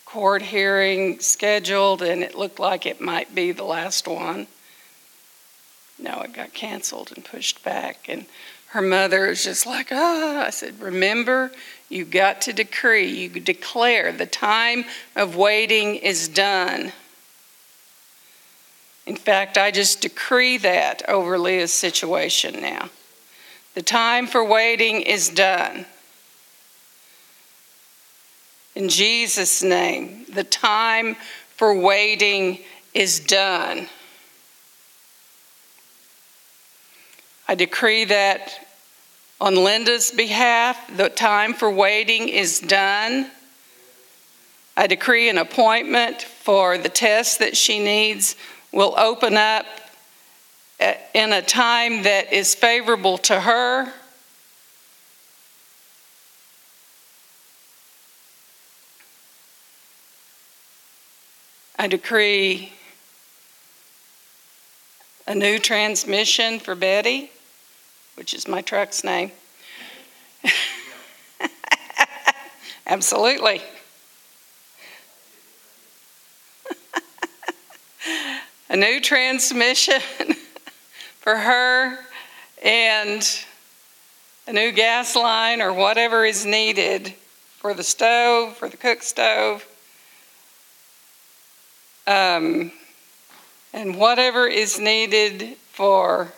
court 0.06 0.42
hearing 0.42 1.20
scheduled, 1.20 2.02
and 2.02 2.24
it 2.24 2.34
looked 2.34 2.58
like 2.58 2.88
it 2.88 3.00
might 3.00 3.36
be 3.36 3.52
the 3.52 3.64
last 3.64 4.08
one. 4.08 4.48
No, 6.00 6.22
it 6.22 6.34
got 6.34 6.56
canceled 6.56 7.12
and 7.16 7.24
pushed 7.24 7.64
back. 7.64 8.10
And 8.10 8.26
her 8.70 8.82
mother 8.82 9.28
was 9.28 9.44
just 9.44 9.68
like, 9.68 9.90
ah. 9.92 10.46
I 10.48 10.50
said, 10.50 10.82
remember, 10.82 11.52
you 11.90 12.06
got 12.06 12.42
to 12.42 12.54
decree, 12.54 13.08
you 13.08 13.30
declare 13.30 14.12
the 14.12 14.26
time 14.26 14.86
of 15.16 15.36
waiting 15.36 15.94
is 15.94 16.28
done. 16.28 16.92
In 19.08 19.16
fact, 19.16 19.58
I 19.58 19.72
just 19.72 20.02
decree 20.02 20.58
that 20.58 21.02
over 21.08 21.40
Leah's 21.40 21.74
situation 21.74 22.62
now. 22.62 22.90
The 23.74 23.82
time 23.82 24.28
for 24.28 24.44
waiting 24.44 25.02
is 25.02 25.30
done. 25.30 25.86
In 28.76 28.90
Jesus' 28.90 29.64
name, 29.64 30.26
the 30.30 30.44
time 30.44 31.16
for 31.56 31.74
waiting 31.74 32.60
is 32.94 33.22
done. 33.22 33.88
I 37.48 37.56
decree 37.56 38.04
that 38.06 38.68
on 39.40 39.56
Linda's 39.56 40.12
behalf, 40.12 40.78
the 40.98 41.08
time 41.08 41.54
for 41.54 41.72
waiting 41.72 42.28
is 42.28 42.60
done. 42.60 43.32
I 44.76 44.88
decree 44.88 45.30
an 45.30 45.38
appointment 45.38 46.22
for 46.22 46.78
the 46.78 46.90
test 46.90 47.40
that 47.40 47.56
she 47.56 47.80
needs 47.80 48.36
will 48.72 48.94
open 48.98 49.36
up 49.38 49.66
in 51.14 51.34
a 51.34 51.42
time 51.42 52.04
that 52.04 52.32
is 52.32 52.54
favorable 52.54 53.18
to 53.18 53.40
her. 53.40 53.92
I 61.80 61.88
decree 61.88 62.74
a 65.28 65.36
new 65.36 65.60
transmission 65.60 66.60
for 66.60 66.76
Betty 66.76 67.32
which 68.18 68.34
is 68.34 68.48
my 68.48 68.62
truck's 68.62 69.04
name. 69.04 69.32
Absolutely. 72.88 73.62
A 78.70 78.76
new 78.76 79.00
transmission 79.00 80.02
for 81.20 81.36
her 81.38 81.98
and 82.64 83.46
a 84.48 84.54
new 84.54 84.72
gas 84.72 85.16
line 85.16 85.62
or 85.62 85.74
whatever 85.74 86.26
is 86.26 86.46
needed 86.46 87.14
for 87.58 87.74
the 87.74 87.84
stove, 87.84 88.56
for 88.56 88.70
the 88.70 88.78
cook 88.78 89.04
stove, 89.04 89.68
um, 92.06 92.72
and 93.74 93.98
whatever 93.98 94.48
is 94.48 94.80
needed 94.80 95.58
for 95.72 96.32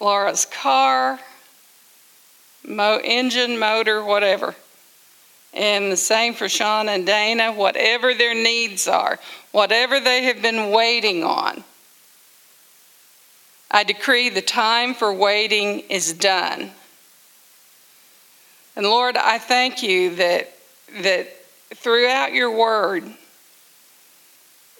Laura's 0.00 0.46
car, 0.46 1.20
mo- 2.66 3.00
engine, 3.04 3.58
motor, 3.58 4.02
whatever. 4.02 4.54
And 5.52 5.92
the 5.92 5.96
same 5.96 6.34
for 6.34 6.48
Sean 6.48 6.88
and 6.88 7.04
Dana, 7.04 7.52
whatever 7.52 8.14
their 8.14 8.34
needs 8.34 8.88
are, 8.88 9.18
whatever 9.50 10.00
they 10.00 10.24
have 10.24 10.40
been 10.40 10.70
waiting 10.70 11.24
on. 11.24 11.62
I 13.70 13.84
decree 13.84 14.28
the 14.28 14.42
time 14.42 14.94
for 14.94 15.12
waiting 15.12 15.80
is 15.80 16.12
done. 16.12 16.70
And 18.76 18.86
Lord, 18.86 19.16
I 19.16 19.38
thank 19.38 19.82
you 19.82 20.14
that, 20.16 20.52
that 21.00 21.28
throughout 21.74 22.32
your 22.32 22.50
word, 22.50 23.04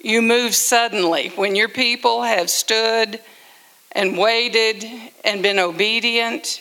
you 0.02 0.20
move 0.20 0.54
suddenly 0.54 1.28
when 1.36 1.54
your 1.54 1.68
people 1.68 2.22
have 2.22 2.50
stood 2.50 3.20
and 3.92 4.18
waited 4.18 4.84
and 5.24 5.42
been 5.42 5.58
obedient, 5.58 6.60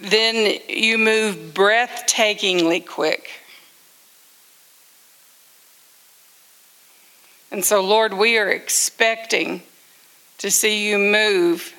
then 0.00 0.58
you 0.68 0.96
move 0.96 1.52
breathtakingly 1.52 2.84
quick. 2.86 3.30
And 7.52 7.64
so, 7.64 7.82
Lord, 7.82 8.14
we 8.14 8.38
are 8.38 8.48
expecting 8.48 9.62
to 10.38 10.50
see 10.50 10.88
you 10.88 10.96
move 10.96 11.74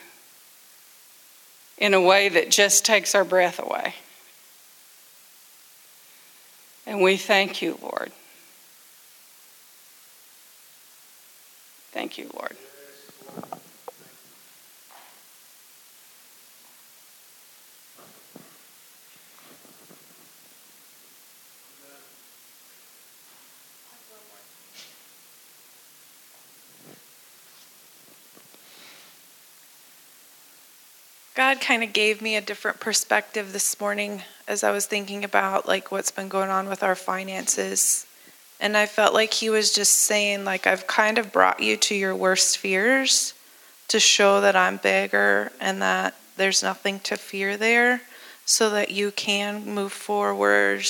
in 1.78 1.96
a 1.96 2.02
way 2.02 2.30
that 2.30 2.52
just 2.52 2.86
takes 2.86 3.16
our 3.16 3.26
breath 3.26 3.58
away. 3.58 3.96
And 6.86 7.02
we 7.02 7.18
thank 7.18 7.62
you, 7.62 7.80
Lord. 7.82 8.12
Thank 11.92 12.18
you, 12.18 12.30
Lord. 12.34 12.56
Kind 31.62 31.84
of 31.84 31.93
gave 31.93 32.22
me 32.22 32.36
a 32.36 32.41
different 32.41 32.80
perspective 32.80 33.53
this 33.53 33.80
morning 33.80 34.24
as 34.47 34.64
I 34.64 34.72
was 34.72 34.88
thinking 34.88 35.24
about 35.24 35.68
like 35.68 35.91
what's 35.91 36.12
been 36.12 36.28
going 36.28 36.49
on 36.49 36.68
with 36.68 36.84
our 36.84 36.95
finances. 36.95 38.05
And 38.59 38.76
I 38.76 38.88
felt 38.88 39.14
like 39.14 39.34
he 39.34 39.49
was 39.49 39.72
just 39.72 39.93
saying 39.93 40.43
like 40.43 40.68
I've 40.68 40.88
kind 40.88 41.18
of 41.18 41.32
brought 41.32 41.62
you 41.62 41.78
to 41.78 41.95
your 41.95 42.16
worst 42.16 42.57
fears 42.57 43.34
to 43.88 43.99
show 43.99 44.41
that 44.41 44.55
I'm 44.55 44.78
bigger 44.78 45.51
and 45.62 45.82
that 45.82 46.16
there's 46.36 46.64
nothing 46.64 46.99
to 47.01 47.16
fear 47.16 47.55
there 47.57 48.01
so 48.45 48.70
that 48.72 48.91
you 48.91 49.12
can 49.12 49.66
move 49.66 49.93
forward 49.93 50.86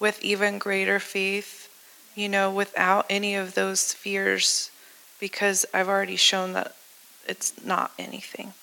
with 0.00 0.22
even 0.22 0.58
greater 0.58 0.98
faith, 0.98 1.68
you 2.14 2.28
know, 2.28 2.50
without 2.50 3.06
any 3.10 3.34
of 3.34 3.54
those 3.54 3.92
fears 3.92 4.70
because 5.20 5.66
I've 5.72 5.88
already 5.88 6.16
shown 6.16 6.54
that 6.54 6.74
it's 7.26 7.64
not 7.64 7.92
anything. 7.98 8.54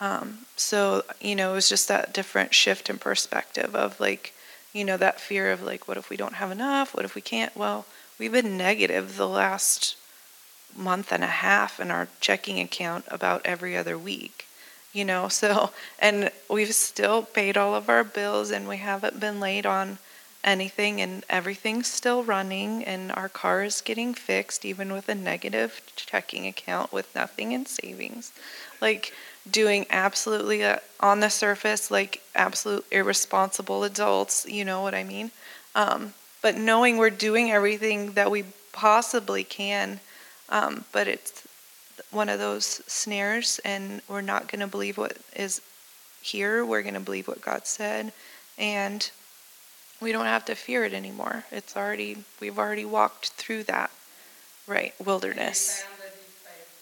Um, 0.00 0.38
so, 0.56 1.04
you 1.20 1.34
know, 1.34 1.52
it 1.52 1.54
was 1.54 1.68
just 1.68 1.88
that 1.88 2.12
different 2.12 2.54
shift 2.54 2.90
in 2.90 2.98
perspective 2.98 3.74
of 3.74 3.98
like, 3.98 4.34
you 4.72 4.84
know, 4.84 4.96
that 4.96 5.20
fear 5.20 5.50
of 5.50 5.62
like, 5.62 5.88
what 5.88 5.96
if 5.96 6.10
we 6.10 6.16
don't 6.16 6.34
have 6.34 6.50
enough? 6.50 6.94
What 6.94 7.04
if 7.04 7.14
we 7.14 7.22
can't? 7.22 7.56
Well, 7.56 7.86
we've 8.18 8.32
been 8.32 8.58
negative 8.58 9.16
the 9.16 9.28
last 9.28 9.96
month 10.76 11.12
and 11.12 11.24
a 11.24 11.28
half 11.28 11.80
in 11.80 11.90
our 11.90 12.08
checking 12.20 12.60
account 12.60 13.04
about 13.08 13.40
every 13.44 13.76
other 13.76 13.96
week, 13.96 14.46
you 14.92 15.04
know, 15.04 15.28
so, 15.40 15.70
and 15.98 16.30
we've 16.50 16.74
still 16.74 17.22
paid 17.22 17.56
all 17.56 17.74
of 17.74 17.88
our 17.88 18.04
bills 18.04 18.50
and 18.50 18.68
we 18.68 18.76
haven't 18.76 19.18
been 19.18 19.40
late 19.40 19.66
on 19.66 19.98
anything 20.44 21.00
and 21.00 21.24
everything's 21.28 21.88
still 21.88 22.22
running 22.22 22.84
and 22.84 23.10
our 23.12 23.28
car 23.28 23.64
is 23.64 23.80
getting 23.80 24.14
fixed 24.14 24.64
even 24.64 24.92
with 24.92 25.08
a 25.08 25.14
negative 25.14 25.80
checking 25.96 26.46
account 26.46 26.92
with 26.92 27.12
nothing 27.16 27.50
in 27.50 27.66
savings 27.66 28.32
like 28.80 29.12
doing 29.50 29.86
absolutely 29.90 30.64
uh, 30.64 30.78
on 31.00 31.20
the 31.20 31.28
surface 31.28 31.90
like 31.90 32.22
absolute 32.34 32.84
irresponsible 32.90 33.84
adults 33.84 34.46
you 34.48 34.64
know 34.64 34.82
what 34.82 34.94
i 34.94 35.04
mean 35.04 35.30
um, 35.74 36.14
but 36.42 36.56
knowing 36.56 36.96
we're 36.96 37.10
doing 37.10 37.50
everything 37.50 38.12
that 38.12 38.30
we 38.30 38.44
possibly 38.72 39.44
can 39.44 40.00
um, 40.48 40.84
but 40.92 41.08
it's 41.08 41.46
one 42.10 42.28
of 42.28 42.38
those 42.38 42.64
snares 42.86 43.60
and 43.64 44.00
we're 44.08 44.20
not 44.20 44.48
going 44.48 44.60
to 44.60 44.66
believe 44.66 44.98
what 44.98 45.16
is 45.34 45.60
here 46.22 46.64
we're 46.64 46.82
going 46.82 46.94
to 46.94 47.00
believe 47.00 47.28
what 47.28 47.40
god 47.40 47.66
said 47.66 48.12
and 48.58 49.10
we 50.00 50.12
don't 50.12 50.26
have 50.26 50.44
to 50.46 50.54
fear 50.54 50.84
it 50.84 50.92
anymore. 50.92 51.44
It's 51.50 51.76
already 51.76 52.18
we've 52.40 52.58
already 52.58 52.84
walked 52.84 53.30
through 53.30 53.64
that 53.64 53.90
right 54.66 54.94
wilderness. 55.04 55.84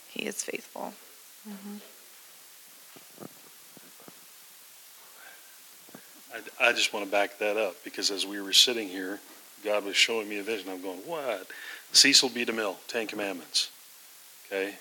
He 0.09 0.27
is 0.27 0.43
faithful. 0.43 0.95
Mm-hmm. 1.49 1.77
I, 6.35 6.69
I 6.69 6.73
just 6.73 6.93
want 6.93 7.05
to 7.07 7.11
back 7.11 7.39
that 7.39 7.57
up 7.57 7.77
because 7.85 8.11
as 8.11 8.27
we 8.27 8.41
were 8.41 8.53
sitting 8.53 8.89
here, 8.89 9.21
God 9.65 9.85
was 9.85 9.97
showing 9.97 10.29
me 10.29 10.39
a 10.39 10.43
vision. 10.43 10.69
I'm 10.69 10.83
going, 10.83 10.99
what? 11.07 11.47
Cecil 11.93 12.29
B. 12.31 12.45
DeMille, 12.45 12.77
Ten 12.89 13.07
Commandments. 13.07 13.71
Okay? 14.47 14.75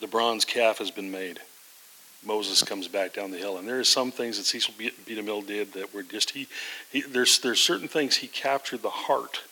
The 0.00 0.06
bronze 0.06 0.44
calf 0.44 0.78
has 0.78 0.90
been 0.90 1.10
made. 1.10 1.40
Moses 2.24 2.62
comes 2.62 2.86
back 2.86 3.14
down 3.14 3.32
the 3.32 3.38
hill. 3.38 3.58
And 3.58 3.66
there 3.66 3.80
are 3.80 3.84
some 3.84 4.12
things 4.12 4.38
that 4.38 4.44
Cecil 4.44 4.74
B. 4.78 4.92
DeMille 5.06 5.46
did 5.46 5.72
that 5.72 5.92
were 5.92 6.04
just, 6.04 6.30
he, 6.30 6.46
he, 6.90 7.02
there's, 7.02 7.40
there's 7.40 7.60
certain 7.60 7.88
things 7.88 8.16
he 8.16 8.28
captured 8.28 8.82
the 8.82 8.90
heart 8.90 9.42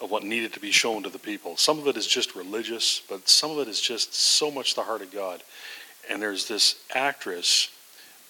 of 0.00 0.10
what 0.10 0.24
needed 0.24 0.52
to 0.52 0.60
be 0.60 0.70
shown 0.70 1.02
to 1.04 1.08
the 1.08 1.18
people. 1.18 1.56
Some 1.56 1.78
of 1.78 1.86
it 1.88 1.96
is 1.96 2.06
just 2.06 2.36
religious, 2.36 3.00
but 3.08 3.28
some 3.28 3.50
of 3.50 3.58
it 3.60 3.68
is 3.68 3.80
just 3.80 4.14
so 4.14 4.50
much 4.50 4.74
the 4.74 4.82
heart 4.82 5.00
of 5.00 5.10
God. 5.10 5.42
And 6.10 6.20
there's 6.20 6.46
this 6.46 6.76
actress, 6.94 7.70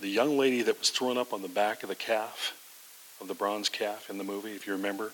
the 0.04 0.10
young 0.10 0.36
lady 0.36 0.62
that 0.62 0.78
was 0.78 0.90
thrown 0.90 1.18
up 1.18 1.32
on 1.32 1.42
the 1.42 1.48
back 1.48 1.82
of 1.82 1.88
the 1.88 1.94
calf, 1.94 2.54
of 3.20 3.28
the 3.28 3.34
bronze 3.34 3.68
calf 3.68 4.10
in 4.10 4.18
the 4.18 4.24
movie, 4.24 4.52
if 4.52 4.66
you 4.66 4.74
remember. 4.74 5.12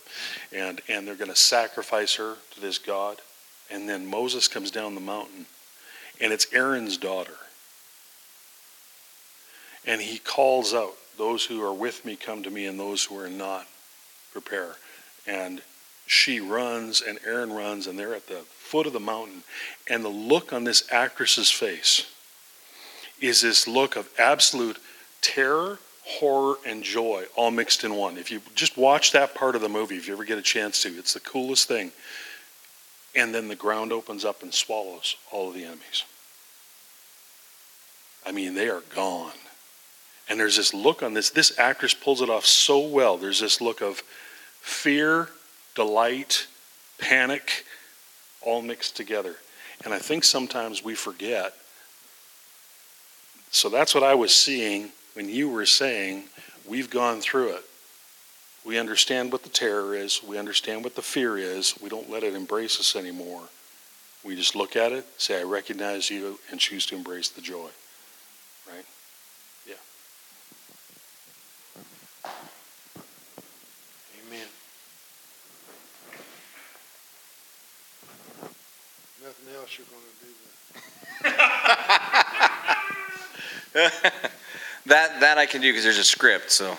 And, 0.53 0.81
and 0.89 1.07
they're 1.07 1.15
going 1.15 1.31
to 1.31 1.37
sacrifice 1.37 2.17
her 2.17 2.37
to 2.55 2.61
this 2.61 2.79
God. 2.79 3.19
And 3.71 3.89
then 3.89 4.07
Moses 4.07 4.49
comes 4.49 4.71
down 4.71 4.95
the 4.95 5.01
mountain, 5.01 5.47
and 6.21 6.33
it's 6.33 6.53
Aaron's 6.53 6.97
daughter 6.97 7.37
and 9.87 10.01
he 10.01 10.19
calls 10.19 10.75
out, 10.75 10.95
Those 11.17 11.45
who 11.45 11.63
are 11.63 11.73
with 11.73 12.05
me 12.05 12.17
come 12.17 12.43
to 12.43 12.51
me, 12.51 12.67
and 12.67 12.79
those 12.79 13.05
who 13.05 13.19
are 13.19 13.31
not, 13.31 13.67
prepare. 14.33 14.77
And 15.27 15.63
she 16.07 16.41
runs, 16.41 17.01
and 17.01 17.19
Aaron 17.25 17.53
runs, 17.53 17.87
and 17.87 17.99
they're 17.99 18.15
at 18.15 18.27
the 18.27 18.43
foot 18.49 18.87
of 18.87 18.93
the 18.93 19.01
mountain. 19.01 19.43
And 19.89 20.05
the 20.05 20.09
look 20.09 20.53
on 20.53 20.65
this 20.65 20.85
actress's 20.93 21.51
face 21.51 22.07
is 23.21 23.43
this 23.43 23.69
look 23.69 23.97
of 23.97 24.09
absolute 24.19 24.79
terror, 25.21 25.79
horror, 26.05 26.57
and 26.67 26.83
joy 26.83 27.25
all 27.37 27.51
mixed 27.51 27.85
in 27.85 27.95
one. 27.95 28.17
If 28.17 28.31
you 28.31 28.41
just 28.55 28.77
watch 28.77 29.13
that 29.13 29.35
part 29.35 29.55
of 29.55 29.61
the 29.61 29.69
movie, 29.69 29.97
if 29.97 30.07
you 30.07 30.15
ever 30.15 30.25
get 30.25 30.39
a 30.39 30.43
chance 30.43 30.83
to, 30.83 30.89
it's 30.99 31.15
the 31.15 31.21
coolest 31.21 31.69
thing. 31.69 31.93
And 33.15 33.35
then 33.35 33.49
the 33.49 33.57
ground 33.57 33.93
opens 33.93 34.25
up 34.25 34.43
and 34.43 34.55
swallows 34.55 35.17
all 35.31 35.49
of 35.49 35.55
the 35.55 35.65
enemies. 35.65 36.05
I 38.25 38.33
mean, 38.33 38.55
they 38.55 38.69
are 38.69 38.83
gone. 38.95 39.33
And 40.29 40.39
there's 40.39 40.57
this 40.57 40.73
look 40.73 41.03
on 41.03 41.15
this. 41.15 41.31
This 41.31 41.59
actress 41.59 41.93
pulls 41.93 42.23
it 42.23 42.31
off 42.31 42.47
so 42.47 42.79
well. 42.79 43.17
There's 43.17 43.41
this 43.41 43.61
look 43.61 43.83
of 43.83 44.03
fear, 44.61 45.29
delight, 45.75 46.47
panic, 46.99 47.65
all 48.43 48.63
mixed 48.63 48.97
together. 48.97 49.37
And 49.85 49.93
I 49.93 49.99
think 49.99 50.23
sometimes 50.23 50.85
we 50.85 50.95
forget. 50.95 51.55
So 53.51 53.69
that's 53.69 53.95
what 53.95 54.05
I 54.05 54.15
was 54.15 54.35
seeing 54.35 54.91
when 55.15 55.29
you 55.29 55.49
were 55.49 55.67
saying, 55.67 56.25
we've 56.67 56.89
gone 56.89 57.21
through 57.21 57.55
it. 57.57 57.65
We 58.65 58.79
understand 58.79 59.33
what 59.33 59.43
the 59.43 59.49
terror 59.49 59.95
is. 59.95 60.23
We 60.23 60.39
understand 60.39 60.85
what 60.85 60.95
the 60.95 61.03
fear 61.03 61.37
is. 61.37 61.75
We 61.83 61.89
don't 61.89 62.11
let 62.11 62.23
it 62.23 62.35
embrace 62.35 62.79
us 62.79 62.95
anymore. 62.95 63.43
We 64.23 64.37
just 64.37 64.55
look 64.55 64.77
at 64.77 64.93
it, 64.93 65.07
say, 65.17 65.41
I 65.41 65.45
recognize 65.45 66.11
you, 66.11 66.39
and 66.51 66.61
choose 66.61 66.85
to 66.87 66.95
embrace 66.95 67.31
the 67.31 67.41
joy. 67.41 67.71
Right? 68.69 68.85
Yeah. 69.67 69.75
Amen. 74.27 74.47
Nothing 79.25 79.55
else 79.57 79.79
you're 79.79 79.87
going 79.87 80.03
to 80.03 80.25
do 80.25 80.31
that, 83.73 85.21
that 85.21 85.39
I 85.39 85.47
can 85.47 85.61
do 85.61 85.71
because 85.71 85.85
there's 85.85 85.99
a 85.99 86.05
script, 86.05 86.51
so 86.51 86.77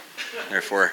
therefore. 0.50 0.92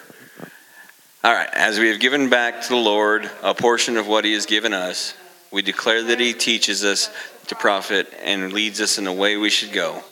All 1.24 1.32
right, 1.32 1.48
as 1.52 1.80
we 1.80 1.88
have 1.88 1.98
given 1.98 2.28
back 2.28 2.62
to 2.62 2.68
the 2.68 2.76
Lord 2.76 3.28
a 3.42 3.52
portion 3.52 3.96
of 3.96 4.06
what 4.06 4.24
He 4.24 4.32
has 4.34 4.46
given 4.46 4.72
us, 4.72 5.14
we 5.50 5.62
declare 5.62 6.04
that 6.04 6.20
He 6.20 6.34
teaches 6.34 6.84
us 6.84 7.10
to 7.48 7.56
profit 7.56 8.12
and 8.22 8.52
leads 8.52 8.80
us 8.80 8.98
in 8.98 9.04
the 9.04 9.12
way 9.12 9.36
we 9.36 9.50
should 9.50 9.72
go. 9.72 10.02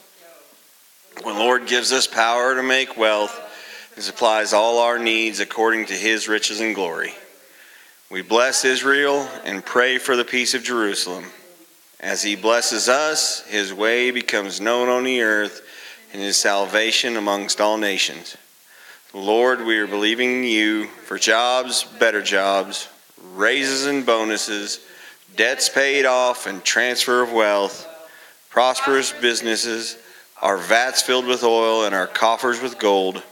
When 1.23 1.35
the 1.35 1.41
Lord 1.41 1.67
gives 1.67 1.93
us 1.93 2.05
power 2.05 2.55
to 2.55 2.63
make 2.63 2.97
wealth 2.97 3.39
and 3.95 4.03
supplies 4.03 4.51
all 4.51 4.79
our 4.79 4.99
needs 4.99 5.39
according 5.39 5.85
to 5.85 5.93
His 5.93 6.27
riches 6.27 6.59
and 6.59 6.75
glory. 6.75 7.13
We 8.11 8.21
bless 8.21 8.65
Israel 8.65 9.27
and 9.45 9.65
pray 9.65 9.99
for 9.99 10.17
the 10.17 10.25
peace 10.25 10.53
of 10.53 10.63
Jerusalem. 10.63 11.25
As 11.99 12.21
he 12.21 12.35
blesses 12.35 12.89
us, 12.89 13.43
his 13.47 13.73
way 13.73 14.11
becomes 14.11 14.61
known 14.61 14.87
on 14.87 15.03
the 15.03 15.21
earth 15.21 15.66
and 16.13 16.21
his 16.21 16.37
salvation 16.37 17.17
amongst 17.17 17.61
all 17.61 17.77
nations. 17.77 18.37
Lord, 19.13 19.65
we 19.65 19.77
are 19.77 19.87
believing 19.87 20.43
you 20.43 20.87
for 21.05 21.17
jobs, 21.17 21.83
better 21.83 22.21
jobs, 22.21 22.87
raises 23.33 23.85
and 23.85 24.05
bonuses, 24.05 24.79
debts 25.35 25.69
paid 25.69 26.05
off 26.05 26.47
and 26.47 26.63
transfer 26.63 27.21
of 27.21 27.31
wealth, 27.31 27.87
prosperous 28.49 29.11
businesses, 29.11 29.97
our 30.41 30.57
vats 30.57 31.01
filled 31.01 31.25
with 31.25 31.43
oil 31.43 31.85
and 31.85 31.95
our 31.95 32.07
coffers 32.07 32.61
with 32.61 32.77
gold, 32.77 33.23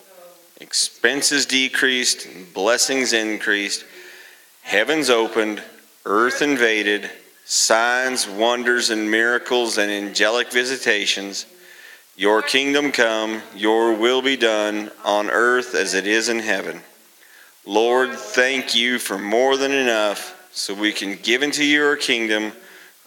expenses 0.60 1.46
decreased, 1.46 2.28
blessings 2.54 3.14
increased 3.14 3.86
heavens 4.66 5.12
opened, 5.12 5.62
earth 6.06 6.42
invaded, 6.42 7.10
signs, 7.46 8.28
wonders, 8.28 8.90
and 8.90 9.10
miracles 9.12 9.78
and 9.78 9.92
angelic 9.92 10.52
visitations. 10.52 11.46
Your 12.18 12.41
kingdom 12.41 12.91
come, 12.91 13.41
your 13.55 13.93
will 13.93 14.22
be 14.22 14.38
done 14.38 14.89
on 15.03 15.30
earth 15.30 15.76
as 15.76 15.93
it 15.93 16.07
is 16.07 16.30
in 16.30 16.39
heaven. 16.39 16.82
Lord, 17.66 18.11
thank 18.13 18.76
you 18.76 18.99
for 18.99 19.18
more 19.18 19.57
than 19.57 19.72
enough 19.72 20.49
so 20.51 20.74
we 20.74 20.93
can 20.93 21.18
give 21.22 21.43
into 21.43 21.66
your 21.66 21.97
kingdom, 21.97 22.53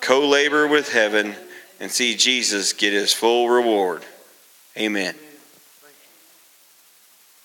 co 0.00 0.26
labor 0.28 0.68
with 0.68 0.92
heaven, 0.92 1.34
and 1.80 1.90
see 1.90 2.14
Jesus 2.16 2.74
get 2.74 2.92
his 2.92 3.14
full 3.14 3.48
reward. 3.48 4.04
Amen. 4.76 5.14